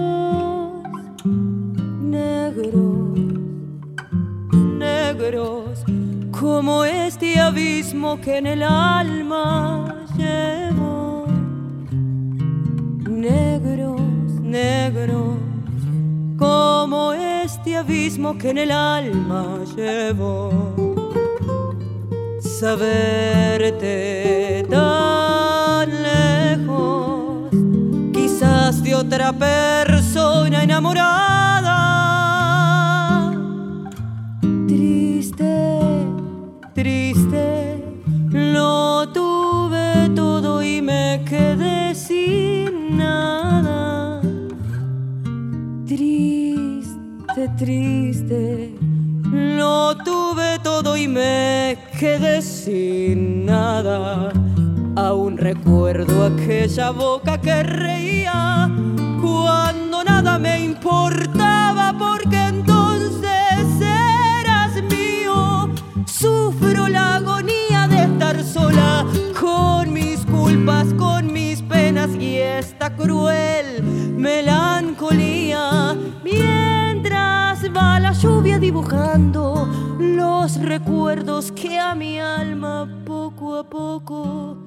negros, 2.01 3.19
negros, 4.77 5.83
como 6.31 6.83
este 6.85 7.39
abismo 7.39 8.19
que 8.19 8.37
en 8.37 8.47
el 8.47 8.63
alma 8.63 10.05
llevo. 10.17 11.27
Negros, 13.09 14.01
negros, 14.41 15.37
como 16.37 17.13
este 17.13 17.77
abismo 17.77 18.37
que 18.37 18.49
en 18.49 18.57
el 18.57 18.71
alma 18.71 19.59
llevo 19.75 21.00
saberte 22.61 23.97
tan 24.69 25.89
lejos, 26.03 27.49
quizás 28.13 28.83
de 28.83 28.93
otra 28.93 29.33
persona 29.33 30.61
enamorada. 30.61 31.79
Triste, 34.67 35.79
triste, 36.75 37.83
lo 38.29 39.09
tuve 39.09 40.11
todo 40.15 40.61
y 40.61 40.83
me 40.83 41.25
quedé 41.27 41.95
sin 41.95 42.95
nada. 42.95 44.21
Triste, 45.87 47.49
triste, 47.57 48.75
lo 49.31 49.97
tuve 49.97 50.59
todo 50.61 50.95
y 50.95 51.07
me 51.07 51.80
quedé 52.01 52.41
sin 52.41 53.45
nada. 53.45 54.33
Aún 54.95 55.37
recuerdo 55.37 56.25
aquella 56.25 56.89
boca 56.89 57.39
que 57.39 57.61
reía 57.61 58.67
cuando 59.21 60.03
nada 60.03 60.39
me 60.39 60.61
importaba 60.61 61.93
porque 61.95 62.37
entonces 62.47 63.67
eras 63.79 64.81
mío. 64.89 65.69
Sufro 66.07 66.87
la 66.87 67.17
agonía 67.17 67.87
de 67.87 68.05
estar 68.05 68.43
sola 68.43 69.05
con 69.39 69.93
mis 69.93 70.25
culpas, 70.25 70.95
con 70.95 71.31
mis 71.31 71.61
penas 71.61 72.09
y 72.19 72.37
esta 72.37 72.95
cruel 72.95 73.83
melancolía. 74.17 75.95
Mientras 76.23 76.90
la 77.99 78.13
lluvia 78.13 78.59
dibujando 78.59 79.67
los 79.99 80.59
recuerdos 80.61 81.51
que 81.51 81.79
a 81.79 81.95
mi 81.95 82.19
alma 82.19 82.87
poco 83.05 83.55
a 83.55 83.69
poco. 83.69 84.57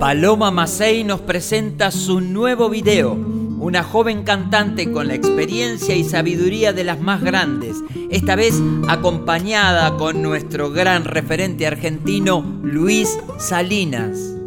Paloma 0.00 0.50
Macei 0.50 1.04
nos 1.04 1.20
presenta 1.20 1.90
su 1.90 2.20
nuevo 2.20 2.70
video, 2.70 3.12
una 3.12 3.82
joven 3.82 4.22
cantante 4.22 4.90
con 4.90 5.08
la 5.08 5.14
experiencia 5.14 5.94
y 5.94 6.04
sabiduría 6.04 6.72
de 6.72 6.84
las 6.84 6.98
más 7.00 7.22
grandes, 7.22 7.76
esta 8.10 8.36
vez 8.36 8.54
acompañada 8.88 9.96
con 9.98 10.22
nuestro 10.22 10.70
gran 10.70 11.04
referente 11.04 11.66
argentino 11.66 12.42
Luis 12.62 13.18
Salinas. 13.38 14.37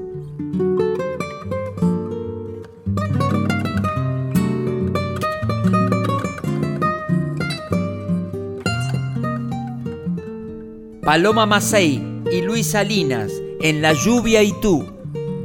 Paloma 11.11 11.45
Macei 11.45 12.01
y 12.31 12.41
Luis 12.41 12.67
Salinas 12.67 13.33
en 13.59 13.81
La 13.81 13.91
lluvia 13.91 14.43
y 14.43 14.53
tú. 14.61 14.85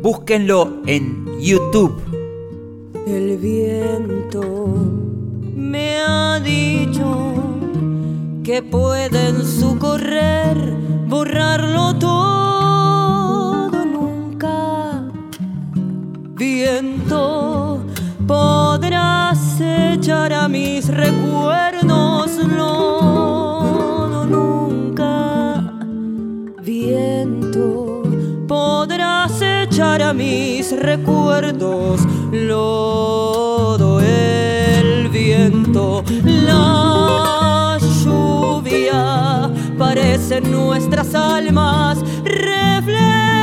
Búsquenlo 0.00 0.80
en 0.86 1.40
YouTube. 1.40 2.00
El 3.04 3.36
viento 3.36 4.42
me 5.56 5.98
ha 5.98 6.38
dicho 6.38 7.32
que 8.44 8.62
pueden 8.62 9.44
socorrer, 9.44 10.56
borrarlo 11.08 11.96
todo 11.98 13.84
nunca. 13.84 15.02
Viento, 16.36 17.84
podrás 18.24 19.60
echar 19.60 20.32
a 20.32 20.46
mis 20.46 20.86
recuerdos, 20.86 22.38
echar 29.76 30.00
a 30.00 30.14
mis 30.14 30.72
recuerdos, 30.74 32.00
lodo 32.32 34.00
el 34.00 35.06
viento, 35.10 36.02
la 36.24 37.76
lluvia, 38.02 39.50
parecen 39.76 40.50
nuestras 40.50 41.14
almas 41.14 41.98
reflejadas, 42.24 43.35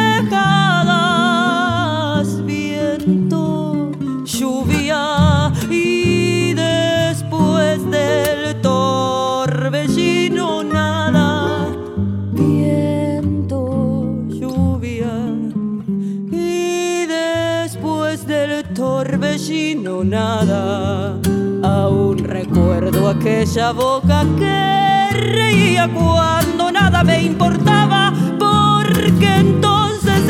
torbellino 20.04 20.06
nada. 20.06 21.18
Aún 21.64 22.18
recuerdo 22.20 23.10
aquella 23.10 23.72
boca 23.72 24.26
que 24.38 25.10
reía 25.12 25.90
cuando 25.94 26.72
nada 26.72 27.04
me 27.04 27.22
importaba, 27.24 28.14
porque 28.38 29.36
entonces 29.38 30.22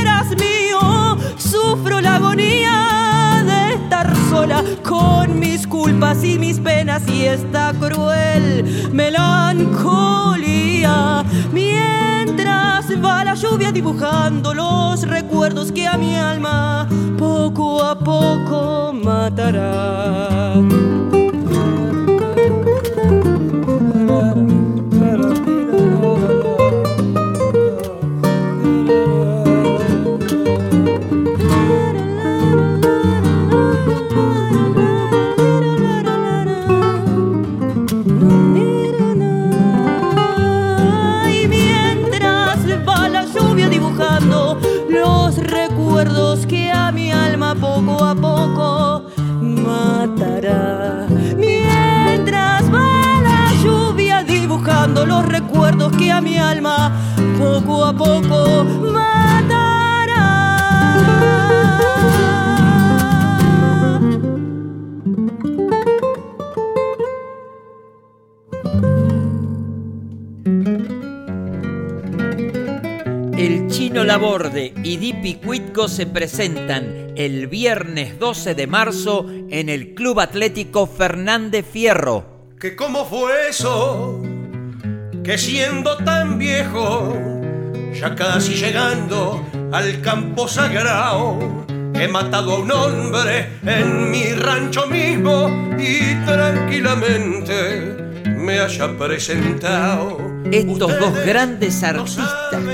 eras 0.00 0.28
mío. 0.30 1.16
Sufro 1.36 2.00
la 2.00 2.16
agonía 2.16 3.42
de 3.46 3.74
estar 3.74 4.14
sola 4.30 4.64
con 4.82 5.38
mis 5.38 5.66
culpas 5.66 6.24
y 6.24 6.38
mis 6.38 6.58
penas 6.58 7.08
y 7.08 7.24
esta 7.24 7.72
cruel 7.78 8.90
melancolía. 8.92 10.42
Mientras 11.52 12.11
va 13.02 13.24
la 13.24 13.34
lluvia 13.34 13.72
dibujando 13.72 14.54
los 14.54 15.02
recuerdos 15.02 15.72
que 15.72 15.86
a 15.86 15.96
mi 15.96 16.14
alma 16.16 16.86
poco 17.18 17.82
a 17.82 17.98
poco 17.98 18.92
matará. 18.92 20.54
Se 75.92 76.06
presentan 76.06 77.12
el 77.16 77.48
viernes 77.48 78.18
12 78.18 78.54
de 78.54 78.66
marzo 78.66 79.26
en 79.50 79.68
el 79.68 79.92
Club 79.92 80.20
Atlético 80.20 80.86
Fernández 80.86 81.66
Fierro. 81.70 82.48
que 82.58 82.74
cómo 82.74 83.04
fue 83.04 83.50
eso, 83.50 84.22
que 85.22 85.36
siendo 85.36 85.98
tan 85.98 86.38
viejo, 86.38 87.14
ya 87.92 88.14
casi 88.14 88.54
llegando 88.54 89.46
al 89.70 90.00
campo 90.00 90.48
sagrado, 90.48 91.66
he 91.94 92.08
matado 92.08 92.52
a 92.52 92.58
un 92.60 92.72
hombre 92.72 93.48
en 93.66 94.10
mi 94.10 94.32
rancho 94.32 94.86
mismo 94.86 95.74
y 95.78 96.14
tranquilamente 96.24 97.96
me 98.38 98.60
haya 98.60 98.96
presentado. 98.96 100.16
Estos 100.50 100.98
dos 100.98 101.14
grandes 101.26 101.82
artistas 101.82 102.26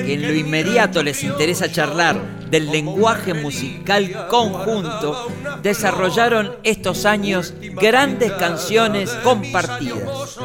que 0.05 0.15
en 0.15 0.23
lo 0.23 0.33
inmediato 0.33 1.03
les 1.03 1.25
interesa 1.25 1.69
charlar 1.69 2.38
del 2.51 2.71
lenguaje 2.71 3.35
musical 3.35 4.27
conjunto, 4.29 5.29
desarrollaron 5.63 6.57
estos 6.63 7.05
años 7.05 7.55
grandes 7.81 8.33
canciones 8.33 9.11
compartidas. 9.23 10.39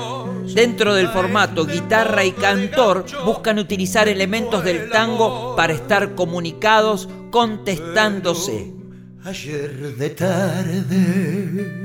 Dentro 0.54 0.94
del 0.94 1.08
formato 1.10 1.66
guitarra 1.66 2.24
y 2.26 2.32
cantor 2.32 3.06
buscan 3.26 3.60
utilizar 3.60 4.08
elementos 4.08 4.64
del 4.64 4.90
tango 4.90 5.56
para 5.56 5.74
estar 5.74 6.16
comunicados 6.16 7.10
contestándose. 7.32 8.74
Ayer 9.24 9.96
de 9.96 10.10
tarde 10.10 11.84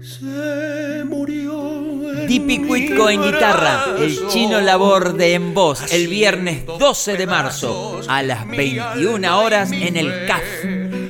se 0.00 1.04
murió. 1.04 1.85
Dipi 2.26 2.58
Cuitco 2.58 3.08
en 3.08 3.22
guitarra, 3.22 3.94
el 3.98 4.28
chino 4.28 4.60
Laborde 4.60 5.34
en 5.34 5.54
voz, 5.54 5.92
el 5.92 6.08
viernes 6.08 6.66
12 6.66 7.16
de 7.16 7.26
marzo 7.26 8.00
a 8.08 8.22
las 8.22 8.46
21 8.48 9.38
horas 9.38 9.70
en 9.70 9.96
el 9.96 10.26
CAF. 10.26 10.42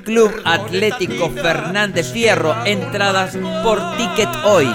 Club 0.05 0.31
Atlético 0.45 1.31
Fernández 1.31 2.13
Fierro, 2.13 2.55
entradas 2.67 3.37
por 3.63 3.81
Ticket 3.97 4.29
Hoy. 4.45 4.67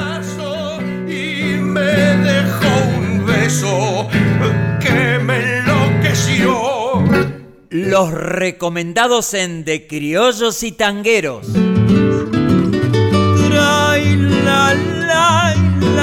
Y 1.07 1.57
me 1.57 1.81
dejó 1.81 2.97
un 2.97 3.25
beso 3.25 4.09
que 4.79 5.19
me 5.19 5.59
enloqueció. 5.59 7.03
Los 7.69 8.11
recomendados 8.11 9.33
en 9.35 9.63
De 9.63 9.85
Criollos 9.85 10.63
y 10.63 10.71
Tangueros. 10.71 11.47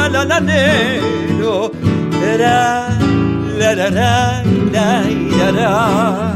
La 0.09 0.25
la 0.25 0.25
la 0.25 0.41
nero, 0.41 1.71
ra, 2.39 2.89
la 3.59 3.75
la 3.75 3.91
la 3.91 4.43
la 4.73 5.03
la 5.39 5.53
la. 5.53 6.35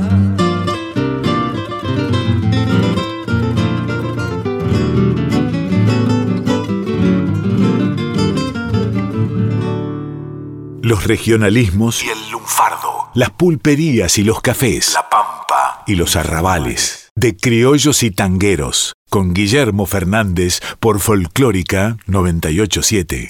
Los 10.83 11.07
regionalismos 11.07 12.05
y 12.05 12.09
el 12.09 12.31
lunfardo. 12.31 13.11
Las 13.15 13.31
pulperías 13.31 14.19
y 14.19 14.25
los 14.25 14.43
cafés. 14.43 14.93
La 14.95 15.09
pampa 15.09 15.85
y 15.87 15.95
los 15.95 16.17
arrabales. 16.17 17.02
De 17.15 17.37
criollos 17.37 18.03
y 18.05 18.11
tangueros. 18.11 18.95
Con 19.11 19.35
Guillermo 19.35 19.85
Fernández 19.85 20.61
por 20.81 20.99
Folclórica 20.99 21.99
987. 22.07 23.29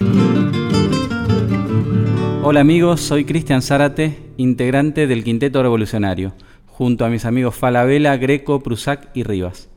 Hola 2.45 2.61
amigos, 2.61 3.01
soy 3.01 3.25
Cristian 3.25 3.61
Zárate, 3.61 4.17
integrante 4.37 5.09
del 5.09 5.25
Quinteto 5.25 5.65
Revolucionario, 5.65 6.33
junto 6.69 7.05
a 7.05 7.09
mis 7.09 7.25
amigos 7.25 7.57
Falabella, 7.57 8.17
Greco, 8.19 8.61
Prusac 8.61 9.11
y 9.15 9.25
Rivas. 9.25 9.69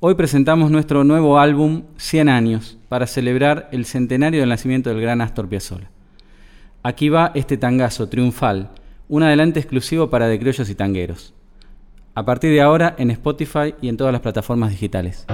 Hoy 0.00 0.16
presentamos 0.16 0.70
nuestro 0.70 1.02
nuevo 1.04 1.38
álbum 1.38 1.84
100 1.96 2.28
años 2.28 2.76
para 2.90 3.06
celebrar 3.06 3.70
el 3.72 3.86
centenario 3.86 4.40
del 4.40 4.50
nacimiento 4.50 4.90
del 4.90 5.00
gran 5.00 5.22
Astor 5.22 5.48
Piazzolla. 5.48 5.90
Aquí 6.82 7.08
va 7.08 7.32
este 7.34 7.56
tangazo 7.56 8.10
triunfal, 8.10 8.70
un 9.08 9.22
adelante 9.22 9.60
exclusivo 9.60 10.10
para 10.10 10.28
de 10.28 10.38
criollos 10.38 10.68
y 10.68 10.74
tangueros. 10.74 11.32
A 12.16 12.24
partir 12.24 12.50
de 12.50 12.62
ahora 12.62 12.94
en 12.96 13.10
Spotify 13.10 13.74
y 13.82 13.90
en 13.90 13.98
todas 13.98 14.10
las 14.10 14.22
plataformas 14.22 14.70
digitales. 14.70 15.26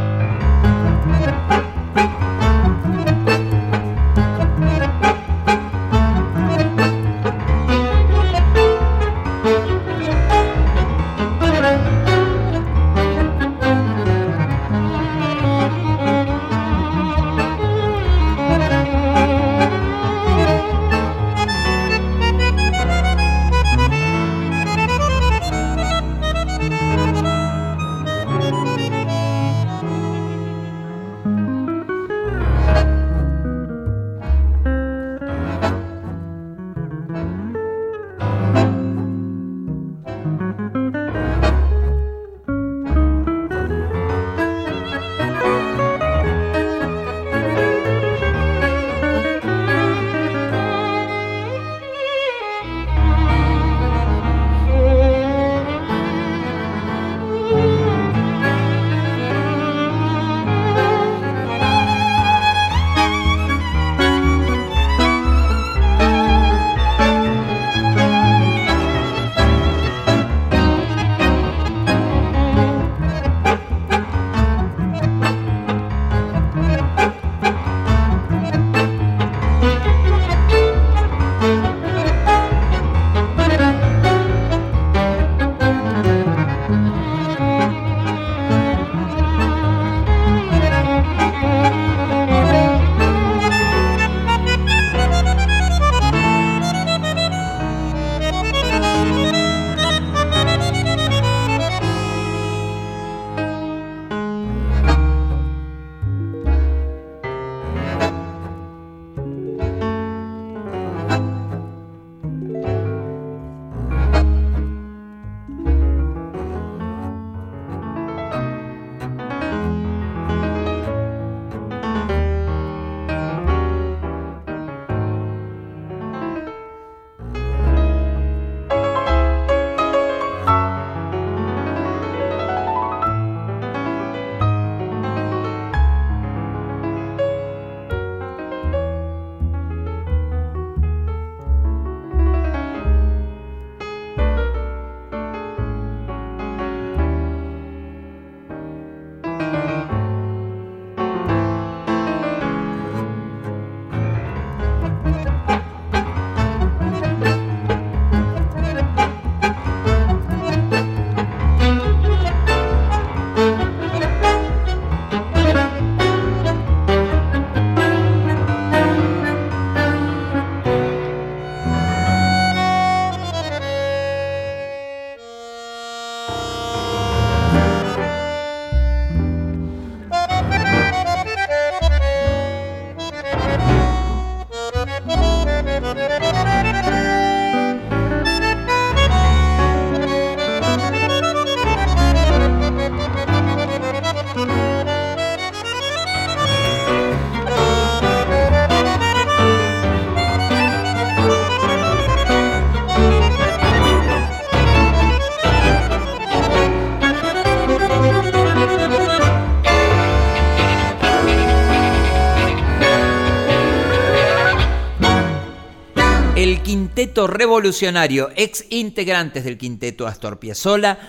Quinteto 217.03 217.27
revolucionario, 217.27 218.31
ex 218.37 218.65
integrantes 218.71 219.43
del 219.43 219.59
quinteto 219.59 220.07
Astor 220.07 220.39
Piazzolla, 220.39 221.01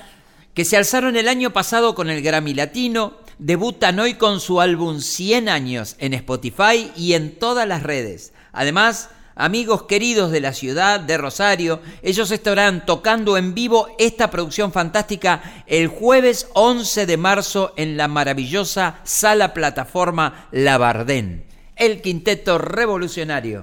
que 0.55 0.65
se 0.65 0.75
alzaron 0.75 1.15
el 1.15 1.27
año 1.27 1.51
pasado 1.51 1.93
con 1.93 2.09
el 2.09 2.23
Grammy 2.23 2.55
Latino, 2.55 3.17
debutan 3.37 3.99
hoy 3.99 4.15
con 4.15 4.39
su 4.39 4.59
álbum 4.59 5.01
100 5.01 5.49
años 5.49 5.95
en 5.99 6.15
Spotify 6.15 6.91
y 6.95 7.13
en 7.13 7.37
todas 7.37 7.67
las 7.67 7.83
redes. 7.83 8.33
Además, 8.53 9.11
amigos 9.35 9.83
queridos 9.83 10.31
de 10.31 10.41
la 10.41 10.53
ciudad 10.53 10.99
de 10.99 11.15
Rosario, 11.15 11.79
ellos 12.01 12.31
estarán 12.31 12.87
tocando 12.87 13.37
en 13.37 13.53
vivo 13.53 13.87
esta 13.99 14.31
producción 14.31 14.71
fantástica 14.71 15.63
el 15.67 15.89
jueves 15.89 16.47
11 16.55 17.05
de 17.05 17.17
marzo 17.17 17.71
en 17.77 17.97
la 17.97 18.07
maravillosa 18.07 18.99
sala 19.03 19.53
plataforma 19.53 20.47
Labardén. 20.51 21.43
El 21.75 22.01
Quinteto 22.01 22.57
Revolucionario. 22.57 23.61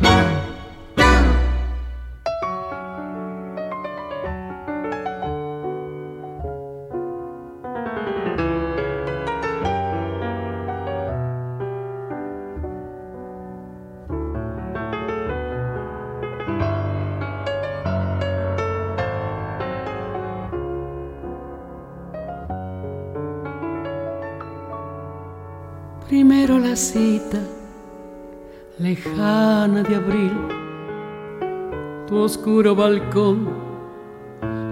Balcón, 32.68 33.48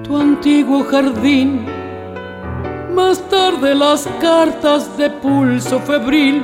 tu 0.04 0.16
antiguo 0.16 0.84
jardín, 0.84 1.64
más 2.94 3.20
tarde 3.28 3.74
las 3.74 4.06
cartas 4.20 4.96
de 4.98 5.08
pulso 5.08 5.80
febril, 5.80 6.42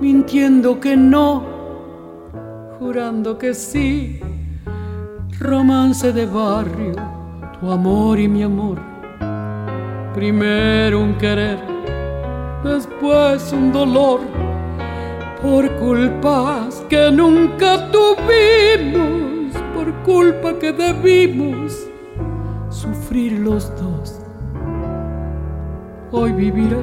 mintiendo 0.00 0.78
que 0.78 0.96
no, 0.96 1.42
jurando 2.78 3.36
que 3.36 3.54
sí, 3.54 4.20
romance 5.40 6.12
de 6.12 6.26
barrio, 6.26 6.94
tu 7.58 7.70
amor 7.70 8.18
y 8.20 8.28
mi 8.28 8.42
amor, 8.42 8.78
primero 10.14 11.00
un 11.00 11.14
querer 11.14 11.58
después 12.62 13.52
un 13.52 13.72
dolor 13.72 14.20
por 15.42 15.68
culpas 15.76 16.84
que 16.88 17.10
nunca 17.10 17.90
tuvimos, 17.90 19.31
culpa 20.04 20.58
que 20.58 20.72
debimos 20.72 21.86
sufrir 22.70 23.38
los 23.38 23.70
dos. 23.76 24.20
Hoy 26.10 26.32
vivirás 26.32 26.80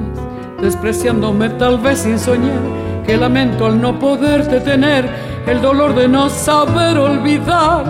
despreciándome 0.60 1.48
tal 1.50 1.78
vez 1.78 2.00
sin 2.00 2.18
soñar, 2.18 2.60
que 3.06 3.16
lamento 3.16 3.66
al 3.66 3.80
no 3.80 3.98
poderte 3.98 4.60
tener, 4.60 5.08
el 5.46 5.60
dolor 5.62 5.94
de 5.94 6.08
no 6.08 6.28
saber 6.28 6.98
olvidar. 6.98 7.84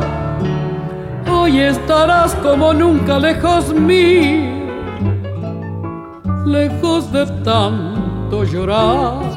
Hoy 1.30 1.58
estarás 1.58 2.34
como 2.36 2.72
nunca 2.72 3.18
lejos 3.18 3.74
mío 3.74 4.60
lejos 6.50 7.12
de 7.12 7.26
tanto 7.44 8.44
llorar. 8.44 9.29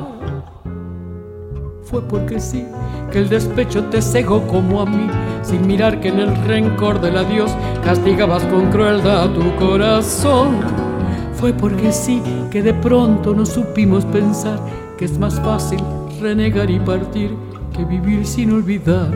Fue 1.93 2.01
porque 2.01 2.39
sí 2.39 2.65
que 3.11 3.19
el 3.19 3.29
despecho 3.29 3.83
te 3.83 4.01
cegó 4.01 4.47
como 4.47 4.81
a 4.81 4.85
mí, 4.87 5.07
sin 5.43 5.67
mirar 5.67 5.99
que 5.99 6.07
en 6.07 6.21
el 6.21 6.35
rencor 6.47 6.99
del 6.99 7.15
adiós 7.15 7.51
castigabas 7.83 8.43
con 8.45 8.71
crueldad 8.71 9.29
tu 9.29 9.55
corazón. 9.63 10.55
Fue 11.35 11.53
porque 11.53 11.91
sí 11.91 12.19
que 12.49 12.63
de 12.63 12.73
pronto 12.73 13.35
no 13.35 13.45
supimos 13.45 14.05
pensar 14.05 14.59
que 14.97 15.05
es 15.05 15.19
más 15.19 15.39
fácil 15.41 15.83
renegar 16.19 16.71
y 16.71 16.79
partir 16.79 17.35
que 17.77 17.85
vivir 17.85 18.25
sin 18.25 18.53
olvidar. 18.53 19.11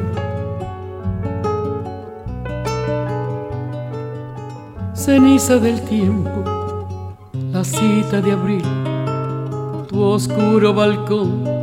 Ceniza 4.94 5.58
del 5.58 5.82
tiempo 5.82 6.44
la 7.52 7.64
cita 7.64 8.22
de 8.22 8.34
abril, 8.34 8.64
tu 9.88 10.04
oscuro 10.04 10.76
balcón, 10.76 11.57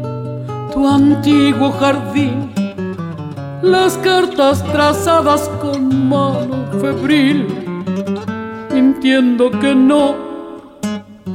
tu 0.75 0.89
antiguo 0.89 1.71
jardín, 1.71 2.51
las 3.63 3.97
cartas 3.99 4.63
trazadas 4.73 5.49
con 5.63 6.09
mano 6.09 6.67
febril, 6.81 7.47
mintiendo 8.73 9.53
que 9.53 9.73
no, 9.73 10.17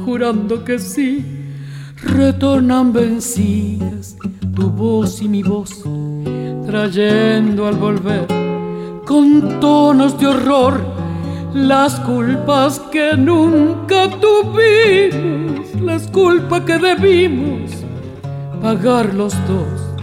jurando 0.04 0.62
que 0.62 0.78
sí, 0.78 1.24
retornan 2.02 2.92
vencidas 2.92 4.14
tu 4.54 4.68
voz 4.68 5.22
y 5.22 5.28
mi 5.28 5.42
voz, 5.42 5.84
trayendo 6.66 7.66
al 7.66 7.76
volver 7.76 8.26
con 9.06 9.58
tonos 9.58 10.20
de 10.20 10.26
horror 10.26 10.84
las 11.54 11.98
culpas 12.00 12.78
que 12.92 13.16
nunca 13.16 14.10
tuvimos, 14.20 15.74
las 15.80 16.06
culpas 16.08 16.60
que 16.60 16.76
debimos 16.76 17.79
pagar 18.60 19.14
los 19.14 19.34
dos. 19.46 19.94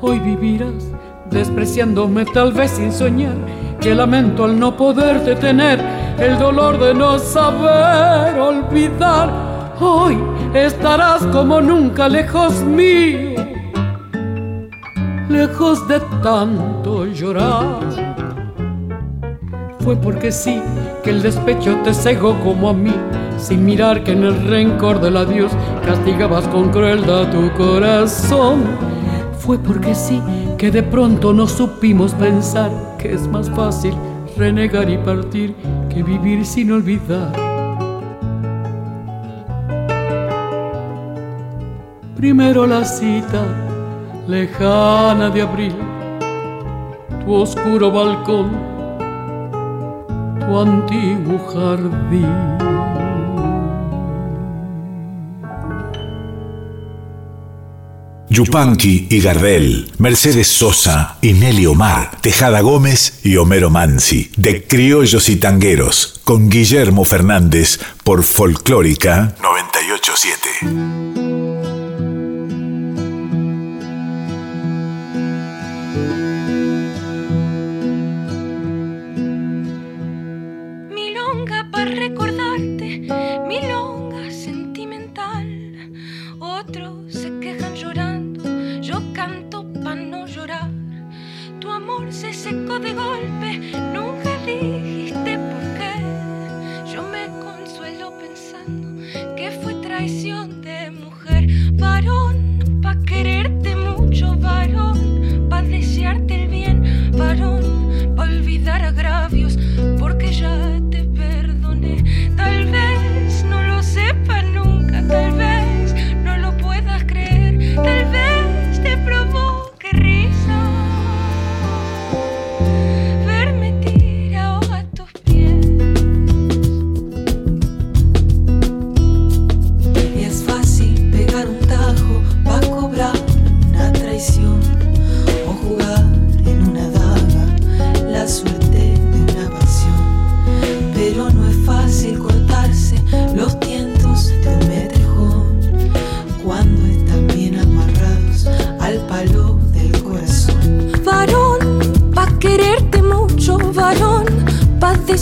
Hoy 0.00 0.18
vivirás 0.18 0.84
despreciándome 1.30 2.24
tal 2.26 2.52
vez 2.52 2.72
sin 2.72 2.92
soñar, 2.92 3.36
que 3.80 3.94
lamento 3.94 4.44
al 4.44 4.58
no 4.58 4.76
poderte 4.76 5.34
tener, 5.36 5.80
el 6.18 6.38
dolor 6.38 6.78
de 6.78 6.94
no 6.94 7.18
saber 7.18 8.38
olvidar. 8.38 9.74
Hoy 9.80 10.16
estarás 10.54 11.24
como 11.26 11.60
nunca 11.60 12.08
lejos 12.08 12.62
mío, 12.62 13.44
lejos 15.28 15.86
de 15.88 16.00
tanto 16.22 17.06
llorar 17.06 18.43
fue 19.84 19.96
porque 19.96 20.32
sí 20.32 20.62
que 21.02 21.10
el 21.10 21.20
despecho 21.20 21.76
te 21.84 21.92
cegó 21.92 22.40
como 22.40 22.70
a 22.70 22.72
mí, 22.72 22.94
sin 23.36 23.66
mirar 23.66 24.02
que 24.02 24.12
en 24.12 24.24
el 24.24 24.46
rencor 24.46 24.98
del 24.98 25.18
adiós 25.18 25.52
castigabas 25.84 26.48
con 26.48 26.70
crueldad 26.70 27.30
tu 27.30 27.52
corazón. 27.52 28.64
Fue 29.38 29.58
porque 29.58 29.94
sí 29.94 30.22
que 30.56 30.70
de 30.70 30.82
pronto 30.82 31.34
no 31.34 31.46
supimos 31.46 32.14
pensar 32.14 32.70
que 32.98 33.12
es 33.12 33.28
más 33.28 33.50
fácil 33.50 33.94
renegar 34.38 34.88
y 34.88 34.96
partir 34.96 35.54
que 35.90 36.02
vivir 36.02 36.46
sin 36.46 36.72
olvidar. 36.72 37.30
Primero 42.16 42.66
la 42.66 42.86
cita 42.86 43.42
lejana 44.26 45.28
de 45.28 45.42
abril, 45.42 45.74
tu 47.22 47.34
oscuro 47.34 47.90
balcón 47.90 48.73
tu. 50.44 52.44
Yupanqui 58.34 59.06
y 59.10 59.20
Gardel, 59.20 59.92
Mercedes 59.98 60.48
Sosa 60.48 61.18
y 61.22 61.34
Nelly 61.34 61.66
Omar, 61.66 62.18
Tejada 62.20 62.62
Gómez 62.62 63.20
y 63.22 63.36
Homero 63.36 63.70
Mansi, 63.70 64.32
de 64.36 64.66
Criollos 64.66 65.28
y 65.28 65.36
Tangueros, 65.36 66.20
con 66.24 66.48
Guillermo 66.48 67.04
Fernández 67.04 67.78
por 68.02 68.24
Folclórica 68.24 69.36
987. 69.40 71.13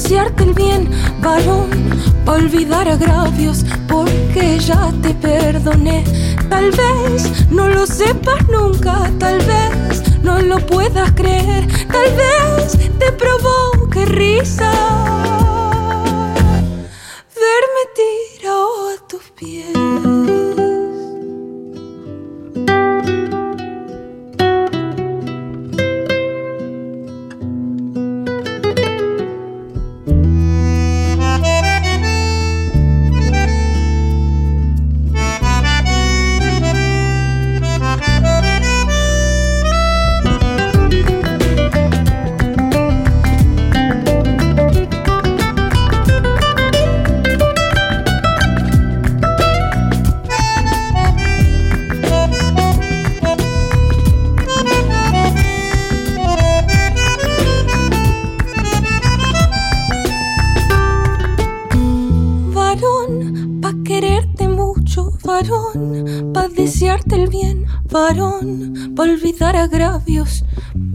Desearte 0.03 0.43
el 0.43 0.55
bien, 0.55 0.91
varón, 1.21 1.71
olvidar 2.27 2.89
agravios, 2.89 3.65
porque 3.87 4.59
ya 4.59 4.93
te 5.01 5.15
perdoné. 5.15 6.03
Tal 6.49 6.71
vez 6.73 7.49
no 7.51 7.69
lo 7.69 7.87
sepas 7.87 8.49
nunca, 8.49 9.11
tal 9.21 9.39
vez 9.39 10.03
no 10.23 10.41
lo 10.41 10.59
puedas 10.67 11.13
creer, 11.13 11.69
tal 11.87 12.11
vez 12.17 12.79
te 12.99 13.13
provoque 13.13 14.05
risa. 14.07 14.73
Verme 17.45 17.83
tirado 17.95 18.89
a 18.89 19.07
tus 19.07 19.23
pies. 19.37 19.82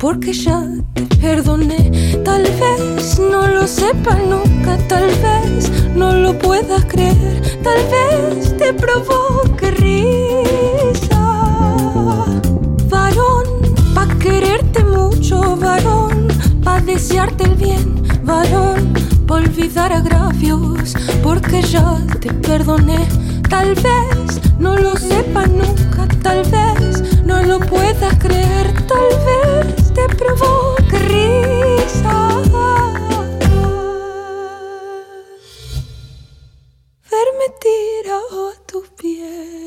Porque 0.07 0.31
ya 0.31 0.63
te 0.93 1.01
perdoné. 1.17 1.91
Tal 2.23 2.43
vez 2.43 3.19
no 3.19 3.45
lo 3.45 3.67
sepas 3.67 4.17
nunca, 4.19 4.77
tal 4.87 5.07
vez 5.25 5.69
no 5.95 6.13
lo 6.13 6.31
puedas 6.39 6.85
creer, 6.85 7.41
tal 7.61 7.81
vez 7.93 8.55
te 8.57 8.71
provoque 8.71 9.69
risa. 9.71 11.25
Varón, 12.89 13.47
pa' 13.93 14.07
quererte 14.17 14.81
mucho, 14.85 15.57
varón, 15.57 16.29
pa' 16.63 16.79
desearte 16.79 17.43
el 17.43 17.55
bien, 17.55 18.01
varón, 18.23 18.93
pa' 19.27 19.35
olvidar 19.35 19.91
agravios, 19.91 20.95
porque 21.21 21.61
ya 21.63 21.97
te 22.21 22.31
perdoné. 22.31 23.05
Tal 23.49 23.75
vez 23.75 24.39
no 24.57 24.77
lo 24.77 24.95
sepas 24.95 25.49
nunca, 25.49 26.07
tal 26.23 26.43
vez 26.43 27.03
no 27.25 27.43
lo 27.43 27.59
puedas 27.59 28.15
creer, 28.19 28.36
pies. 38.97 39.57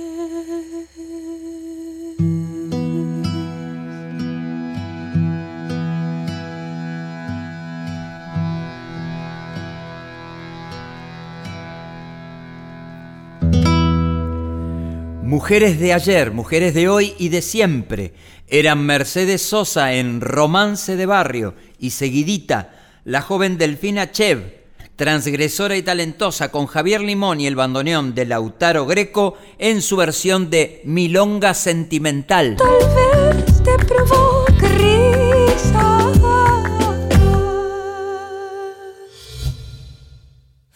Mujeres 15.22 15.78
de 15.78 15.92
ayer, 15.92 16.32
mujeres 16.32 16.74
de 16.74 16.88
hoy 16.88 17.14
y 17.18 17.28
de 17.28 17.40
siempre 17.40 18.14
eran 18.48 18.84
Mercedes 18.84 19.42
Sosa 19.42 19.94
en 19.94 20.20
Romance 20.20 20.96
de 20.96 21.06
Barrio 21.06 21.54
y 21.78 21.90
seguidita 21.90 22.74
la 23.04 23.22
joven 23.22 23.56
Delfina 23.56 24.10
Chev, 24.10 24.59
transgresora 25.00 25.78
y 25.78 25.82
talentosa 25.82 26.50
con 26.50 26.66
Javier 26.66 27.00
Limón 27.00 27.40
y 27.40 27.46
el 27.46 27.56
bandoneón 27.56 28.14
de 28.14 28.26
Lautaro 28.26 28.84
Greco 28.84 29.38
en 29.56 29.80
su 29.80 29.96
versión 29.96 30.50
de 30.50 30.82
Milonga 30.84 31.54
Sentimental. 31.54 32.56
Tal 32.56 32.68
vez 32.68 33.62
te 33.62 33.78
provoque 33.86 34.68
risa. 34.68 36.12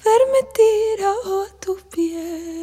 Verme 0.03 0.41
tirado 0.55 1.43
a 1.43 1.61
tus 1.61 1.83
pies. 1.95 2.54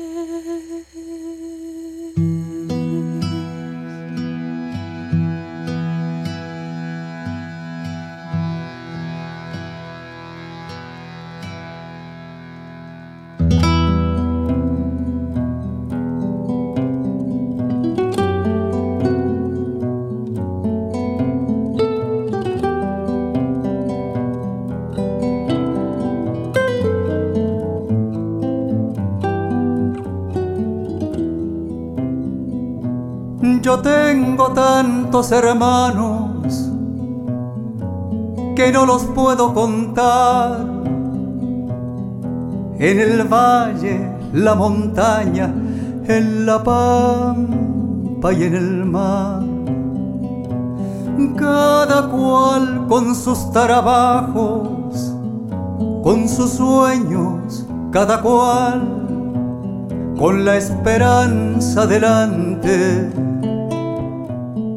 Yo 33.72 33.80
tengo 33.80 34.50
tantos 34.50 35.32
hermanos 35.32 36.70
que 38.54 38.70
no 38.70 38.86
los 38.86 39.04
puedo 39.04 39.54
contar. 39.54 40.60
En 42.78 43.00
el 43.00 43.24
valle, 43.30 44.12
la 44.34 44.56
montaña, 44.56 45.54
en 46.06 46.46
la 46.46 46.62
pampa 46.62 48.34
y 48.34 48.44
en 48.44 48.56
el 48.56 48.84
mar. 48.84 49.42
Cada 51.38 52.10
cual 52.10 52.88
con 52.90 53.16
sus 53.16 53.54
trabajos, 53.54 55.14
con 56.04 56.28
sus 56.28 56.50
sueños, 56.52 57.66
cada 57.94 58.22
cual 58.22 58.82
con 60.18 60.44
la 60.44 60.58
esperanza 60.58 61.88
delante 61.88 63.10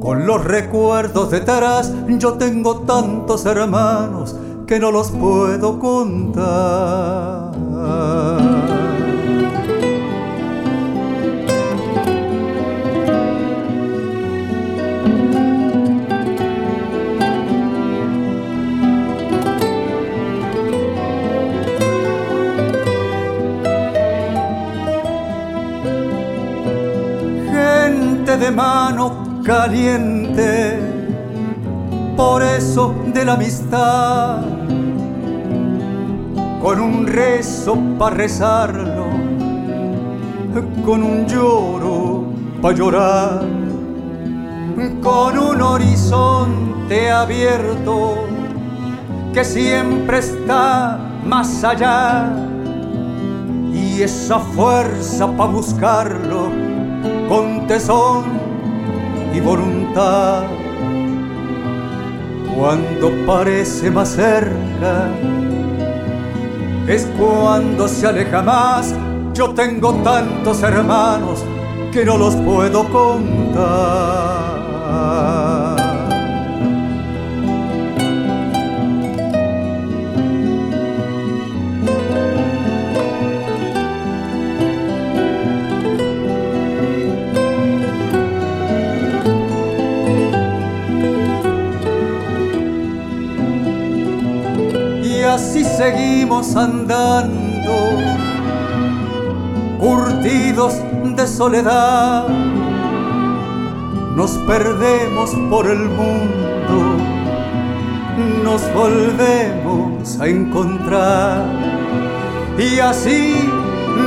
con 0.05 0.27
los 0.27 0.45
recuerdos 0.45 1.31
detrás, 1.31 1.91
yo 2.09 2.35
tengo 2.35 2.81
tantos 2.81 3.47
hermanos 3.47 4.37
que 4.67 4.79
no 4.79 4.91
los 4.91 5.11
puedo 5.11 5.79
contar. 5.79 7.53
Gente 27.51 28.37
de 28.37 28.51
mano 28.51 29.24
caliente, 29.45 30.79
por 32.17 32.43
eso 32.43 32.95
de 33.13 33.25
la 33.27 33.35
amistad, 33.35 34.41
con 36.63 36.81
un 36.81 37.07
rezo 37.07 37.77
para 37.99 38.17
rezarlo, 38.17 39.05
con 40.85 41.03
un 41.03 41.27
lloro 41.27 42.25
para 42.63 42.75
llorar, 42.75 43.43
con 45.03 45.39
un 45.39 45.61
horizonte 45.61 47.11
abierto 47.11 48.15
que 49.35 49.45
siempre 49.45 50.19
está 50.19 50.99
más 51.27 51.63
allá. 51.63 52.33
Y 53.75 54.03
esa 54.03 54.39
fuerza 54.39 55.27
para 55.37 55.51
buscarlo 55.51 56.49
con 57.29 57.67
tesón 57.67 58.44
y 59.35 59.41
voluntad. 59.41 60.45
Cuando 62.57 63.11
parece 63.27 63.91
más 63.91 64.11
cerca, 64.11 65.09
es 66.87 67.07
cuando 67.19 67.89
se 67.89 68.07
aleja 68.07 68.43
más. 68.43 68.95
Yo 69.35 69.51
tengo 69.51 69.95
tantos 70.05 70.63
hermanos 70.63 71.45
que 71.93 72.05
no 72.05 72.17
los 72.17 72.37
puedo 72.37 72.85
contar. 72.91 74.55
Seguimos 95.85 96.57
andando, 96.57 97.75
curtidos 99.79 100.75
de 101.15 101.27
soledad. 101.27 102.27
Nos 104.17 104.31
perdemos 104.47 105.31
por 105.51 105.67
el 105.67 105.91
mundo, 106.01 106.97
nos 108.43 108.63
volvemos 108.73 110.19
a 110.21 110.27
encontrar 110.27 111.45
y 112.59 112.79
así 112.79 113.35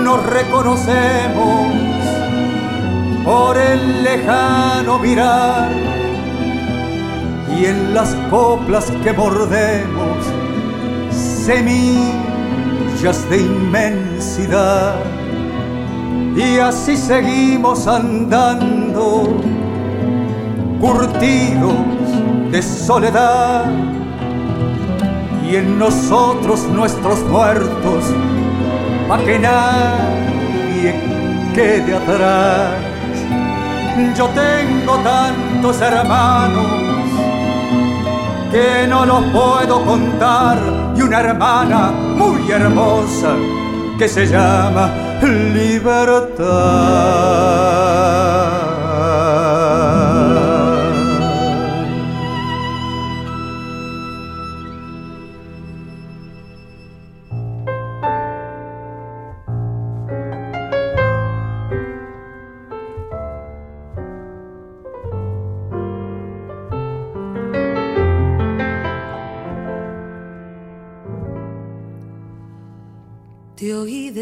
nos 0.04 0.26
reconocemos 0.26 1.74
por 3.24 3.56
el 3.56 4.04
lejano 4.04 4.98
mirar 4.98 5.70
y 7.56 7.66
en 7.66 7.94
las 7.94 8.16
coplas 8.32 8.86
que 9.04 9.14
mordemos 9.14 10.37
semillas 11.48 13.30
de 13.30 13.38
inmensidad. 13.38 14.96
Y 16.36 16.60
así 16.60 16.98
seguimos 16.98 17.88
andando, 17.88 19.40
curtidos 20.82 21.78
de 22.52 22.62
soledad. 22.62 23.72
Y 25.50 25.56
en 25.56 25.80
nosotros 25.80 26.68
nuestros 26.68 27.20
muertos, 27.30 28.04
pa' 29.08 29.20
que 29.20 29.40
nadie 29.40 30.92
quede 31.56 31.96
atrás. 31.96 32.74
Yo 34.18 34.28
tengo 34.36 34.98
tantos 34.98 35.80
hermanos 35.80 36.68
que 38.52 38.86
no 38.90 39.06
los 39.06 39.24
puedo 39.32 39.86
contar 39.86 40.77
y 40.98 41.02
una 41.02 41.20
hermana 41.20 41.92
muy 41.92 42.52
hermosa 42.52 43.36
que 43.98 44.08
se 44.08 44.26
llama 44.26 44.92
libertad. 45.54 46.48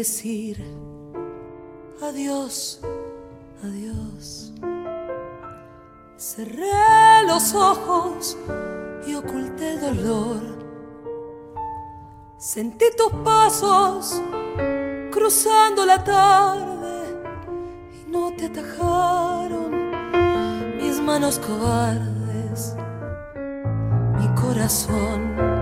Decir 0.06 0.56
adiós, 2.00 2.80
adiós. 3.64 4.52
Cerré 6.16 7.26
los 7.26 7.52
ojos 7.54 8.36
y 9.04 9.16
oculté 9.16 9.72
el 9.72 9.80
dolor. 9.80 10.42
Sentí 12.38 12.84
tus 12.96 13.12
pasos 13.24 14.22
cruzando 15.10 15.84
la 15.84 16.04
tarde 16.04 16.96
y 17.98 18.08
no 18.08 18.32
te 18.36 18.46
atajaron 18.46 19.70
mis 20.80 21.00
manos 21.00 21.40
cobardes, 21.40 22.76
mi 24.20 24.28
corazón 24.40 25.55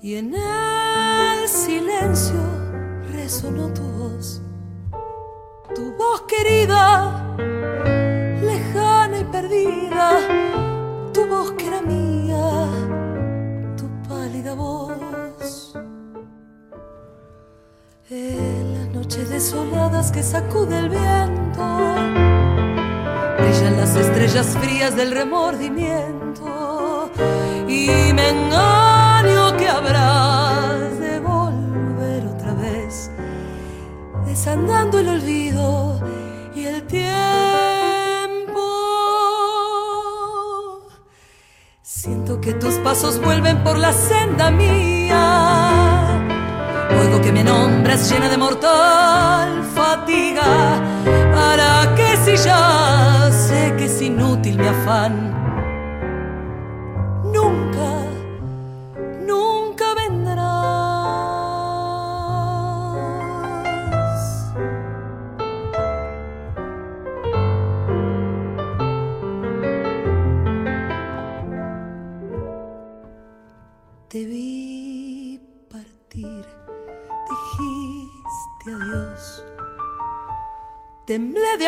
Y 0.00 0.14
en 0.14 0.32
el 0.32 1.48
silencio 1.48 2.40
resonó 3.12 3.66
tu 3.74 3.82
voz, 3.82 4.40
tu 5.74 5.92
voz 5.96 6.22
querida, 6.22 7.36
lejana 8.40 9.18
y 9.18 9.24
perdida, 9.24 10.20
tu 11.12 11.26
voz 11.26 11.50
que 11.52 11.66
era 11.66 11.82
mía, 11.82 12.68
tu 13.76 13.88
pálida 14.08 14.54
voz. 14.54 15.74
En 18.08 18.78
las 18.78 18.94
noches 18.94 19.30
desoladas 19.30 20.12
que 20.12 20.22
sacude 20.22 20.78
el 20.78 20.90
viento, 20.90 21.66
brillan 23.36 23.76
las 23.76 23.96
estrellas 23.96 24.56
frías 24.60 24.94
del 24.94 25.10
remordimiento 25.10 27.10
y 27.66 28.12
me 28.14 28.28
engaño 28.28 28.77
desandando 34.48 34.98
el 34.98 35.08
olvido 35.08 36.00
y 36.54 36.64
el 36.64 36.82
tiempo. 36.84 37.10
Siento 41.82 42.40
que 42.40 42.54
tus 42.54 42.76
pasos 42.76 43.20
vuelven 43.20 43.62
por 43.62 43.76
la 43.76 43.92
senda 43.92 44.50
mía. 44.50 46.06
Oigo 46.98 47.20
que 47.20 47.30
me 47.30 47.44
nombras 47.44 48.10
llena 48.10 48.30
de 48.30 48.38
mortal 48.38 49.62
fatiga. 49.74 50.80
¿Para 51.34 51.94
que 51.94 52.16
si 52.24 52.42
ya 52.42 53.30
sé 53.30 53.74
que 53.76 53.84
es 53.84 54.00
inútil 54.00 54.58
mi 54.58 54.66
afán? 54.66 55.37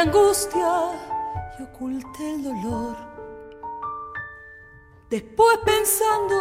Angustia 0.00 0.72
y 1.58 1.62
oculté 1.62 2.34
el 2.34 2.42
dolor. 2.44 2.96
Después 5.10 5.58
pensando 5.64 6.36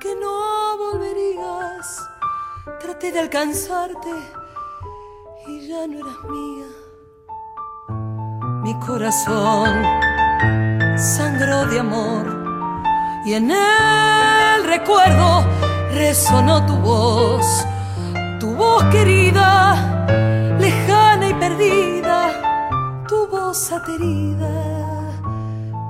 que 0.00 0.14
no 0.16 0.78
volverías, 0.78 2.02
traté 2.80 3.12
de 3.12 3.20
alcanzarte 3.20 4.10
y 5.46 5.68
ya 5.68 5.86
no 5.86 5.98
eras 5.98 6.24
mía. 6.28 6.66
Mi 8.64 8.74
corazón 8.80 9.68
sangró 10.98 11.66
de 11.66 11.78
amor 11.78 12.26
y 13.26 13.34
en 13.34 13.50
el 13.50 14.64
recuerdo 14.64 15.44
resonó 15.92 16.66
tu 16.66 16.74
voz, 16.78 17.46
tu 18.40 18.54
voz 18.54 18.82
querida, 18.84 19.95
voz 23.86 23.94
aterida, 23.94 24.50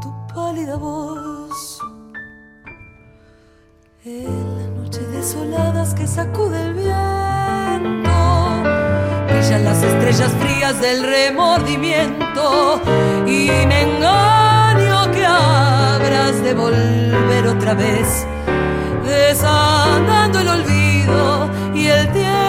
tu 0.00 0.34
pálida 0.34 0.76
voz. 0.76 1.80
En 4.04 4.58
las 4.58 4.68
noches 4.68 5.10
desoladas 5.12 5.94
que 5.94 6.06
sacude 6.06 6.62
el 6.62 6.74
viento, 6.74 8.10
brillan 9.28 9.64
las 9.64 9.82
estrellas 9.82 10.32
frías 10.40 10.80
del 10.80 11.02
remordimiento 11.02 12.80
y 13.26 13.50
me 13.66 13.82
engaño 13.82 15.10
que 15.10 15.26
habrás 15.26 16.42
de 16.42 16.54
volver 16.54 17.46
otra 17.48 17.74
vez, 17.74 18.26
desandando 19.04 20.40
el 20.40 20.48
olvido 20.48 21.50
y 21.74 21.86
el 21.86 22.12
tiempo 22.12 22.45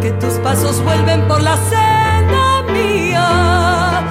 Que 0.00 0.10
tus 0.20 0.34
pasos 0.34 0.82
vuelven 0.84 1.26
por 1.26 1.42
la 1.42 1.56
senda 1.56 2.62
mía. 2.70 4.02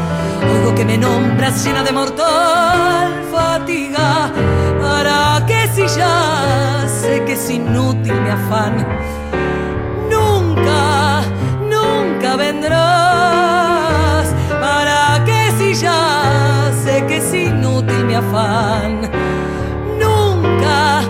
Oigo 0.52 0.74
que 0.76 0.86
me 0.86 0.98
nombras 0.98 1.64
llena 1.64 1.84
de 1.84 1.92
mortal 1.92 3.24
fatiga. 3.32 4.32
Para 4.82 5.46
que 5.46 5.68
si 5.76 5.88
ya 5.88 6.86
sé 6.88 7.24
que 7.26 7.34
es 7.34 7.50
inútil 7.50 8.14
mi 8.22 8.30
afán, 8.30 8.86
nunca, 10.10 11.22
nunca 11.70 12.36
vendrás. 12.36 14.26
Para 14.50 15.24
que 15.26 15.52
si 15.58 15.74
ya 15.76 16.72
sé 16.84 17.06
que 17.08 17.18
es 17.18 17.34
inútil 17.34 18.06
mi 18.06 18.16
afán, 18.16 19.10
nunca, 20.00 21.02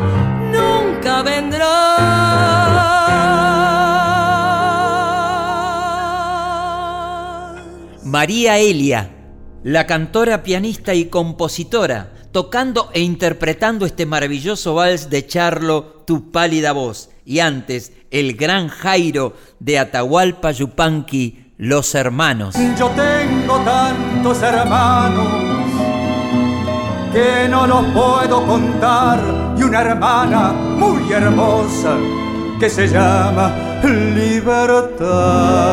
nunca 0.51 1.24
vendrás. 1.24 1.83
María 8.14 8.59
Elia, 8.59 9.09
la 9.64 9.88
cantora, 9.88 10.43
pianista 10.43 10.93
y 10.93 11.05
compositora, 11.05 12.14
tocando 12.32 12.91
e 12.93 12.99
interpretando 12.99 13.88
este 13.88 14.05
maravilloso 14.05 14.76
vals 14.76 15.09
de 15.09 15.26
Charlo, 15.26 16.03
Tu 16.05 16.32
pálida 16.32 16.74
voz, 16.74 17.09
y 17.26 17.39
antes 17.39 17.91
el 18.11 18.36
gran 18.36 18.68
Jairo 18.68 19.34
de 19.59 19.80
Atahualpa 19.80 20.51
Yupanqui, 20.51 21.53
Los 21.57 21.95
Hermanos. 21.95 22.53
Yo 22.78 22.88
tengo 22.89 23.57
tantos 23.61 24.43
hermanos 24.43 25.28
que 27.11 27.47
no 27.49 27.66
los 27.66 27.84
puedo 27.93 28.45
contar 28.45 29.55
y 29.57 29.64
una 29.64 29.82
hermana 29.82 30.51
muy 30.51 31.11
hermosa 31.11 31.97
que 32.59 32.70
se 32.70 32.88
llama 32.88 33.82
Libertad. 33.84 35.64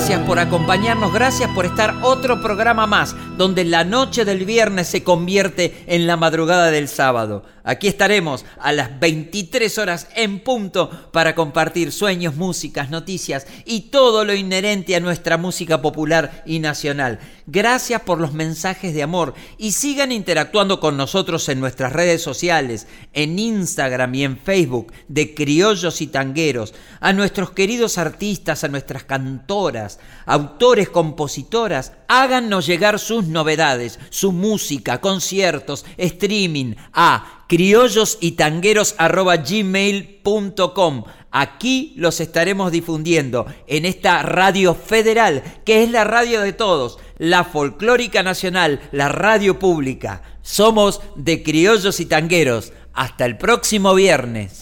Gracias 0.00 0.26
por 0.26 0.38
acompañarnos, 0.38 1.12
gracias 1.12 1.50
por 1.50 1.66
estar 1.66 1.94
otro 2.00 2.40
programa 2.40 2.86
más, 2.86 3.14
donde 3.36 3.66
la 3.66 3.84
noche 3.84 4.24
del 4.24 4.46
viernes 4.46 4.88
se 4.88 5.04
convierte 5.04 5.84
en 5.86 6.06
la 6.06 6.16
madrugada 6.16 6.70
del 6.70 6.88
sábado. 6.88 7.44
Aquí 7.64 7.86
estaremos 7.86 8.46
a 8.58 8.72
las 8.72 8.98
23 8.98 9.76
horas 9.76 10.08
en 10.16 10.40
punto 10.40 10.88
para 11.12 11.34
compartir 11.34 11.92
sueños, 11.92 12.34
músicas, 12.36 12.88
noticias 12.88 13.46
y 13.66 13.90
todo 13.90 14.24
lo 14.24 14.34
inherente 14.34 14.96
a 14.96 15.00
nuestra 15.00 15.36
música 15.36 15.82
popular 15.82 16.44
y 16.46 16.60
nacional. 16.60 17.18
Gracias 17.52 18.02
por 18.02 18.20
los 18.20 18.32
mensajes 18.32 18.94
de 18.94 19.02
amor 19.02 19.34
y 19.58 19.72
sigan 19.72 20.12
interactuando 20.12 20.78
con 20.78 20.96
nosotros 20.96 21.48
en 21.48 21.58
nuestras 21.58 21.92
redes 21.92 22.22
sociales, 22.22 22.86
en 23.12 23.40
Instagram 23.40 24.14
y 24.14 24.22
en 24.22 24.38
Facebook 24.38 24.92
de 25.08 25.34
Criollos 25.34 26.00
y 26.00 26.06
Tangueros, 26.06 26.74
a 27.00 27.12
nuestros 27.12 27.50
queridos 27.50 27.98
artistas, 27.98 28.62
a 28.62 28.68
nuestras 28.68 29.02
cantoras, 29.02 29.98
autores, 30.26 30.90
compositoras, 30.90 31.94
háganos 32.06 32.66
llegar 32.66 33.00
sus 33.00 33.26
novedades, 33.26 33.98
su 34.10 34.30
música, 34.30 35.00
conciertos, 35.00 35.84
streaming 35.96 36.76
a 36.92 37.46
criollos 37.48 38.18
y 38.20 38.32
tangueros 38.32 38.94
gmail.com. 38.96 41.04
Aquí 41.32 41.94
los 41.96 42.20
estaremos 42.20 42.72
difundiendo 42.72 43.46
en 43.66 43.86
esta 43.86 44.22
radio 44.22 44.74
federal, 44.74 45.42
que 45.64 45.82
es 45.82 45.90
la 45.90 46.04
radio 46.04 46.40
de 46.40 46.52
todos, 46.52 46.98
la 47.20 47.44
folclórica 47.44 48.22
nacional, 48.22 48.80
la 48.92 49.08
radio 49.10 49.58
pública. 49.58 50.22
Somos 50.42 51.02
de 51.16 51.42
criollos 51.42 52.00
y 52.00 52.06
tangueros. 52.06 52.72
Hasta 52.94 53.26
el 53.26 53.36
próximo 53.36 53.94
viernes. 53.94 54.60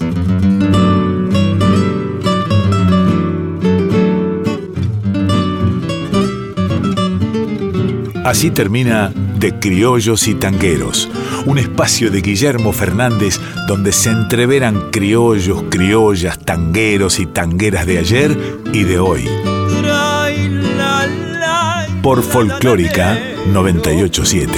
Así 8.25 8.51
termina 8.51 9.11
De 9.39 9.59
Criollos 9.59 10.29
y 10.29 10.35
Tangueros, 10.35 11.09
un 11.47 11.57
espacio 11.57 12.11
de 12.11 12.21
Guillermo 12.21 12.75
Fernández 12.75 13.41
donde 13.67 13.91
se 13.91 14.11
entreveran 14.11 14.91
criollos, 14.91 15.65
criollas, 15.71 16.39
tangueros 16.39 17.21
y 17.21 17.27
tangueras 17.27 17.87
de 17.87 17.99
ayer 17.99 18.37
y 18.75 18.83
de 18.83 18.99
hoy. 18.99 19.58
Por 22.09 22.23
Folclórica 22.23 23.19
987. 23.53 24.49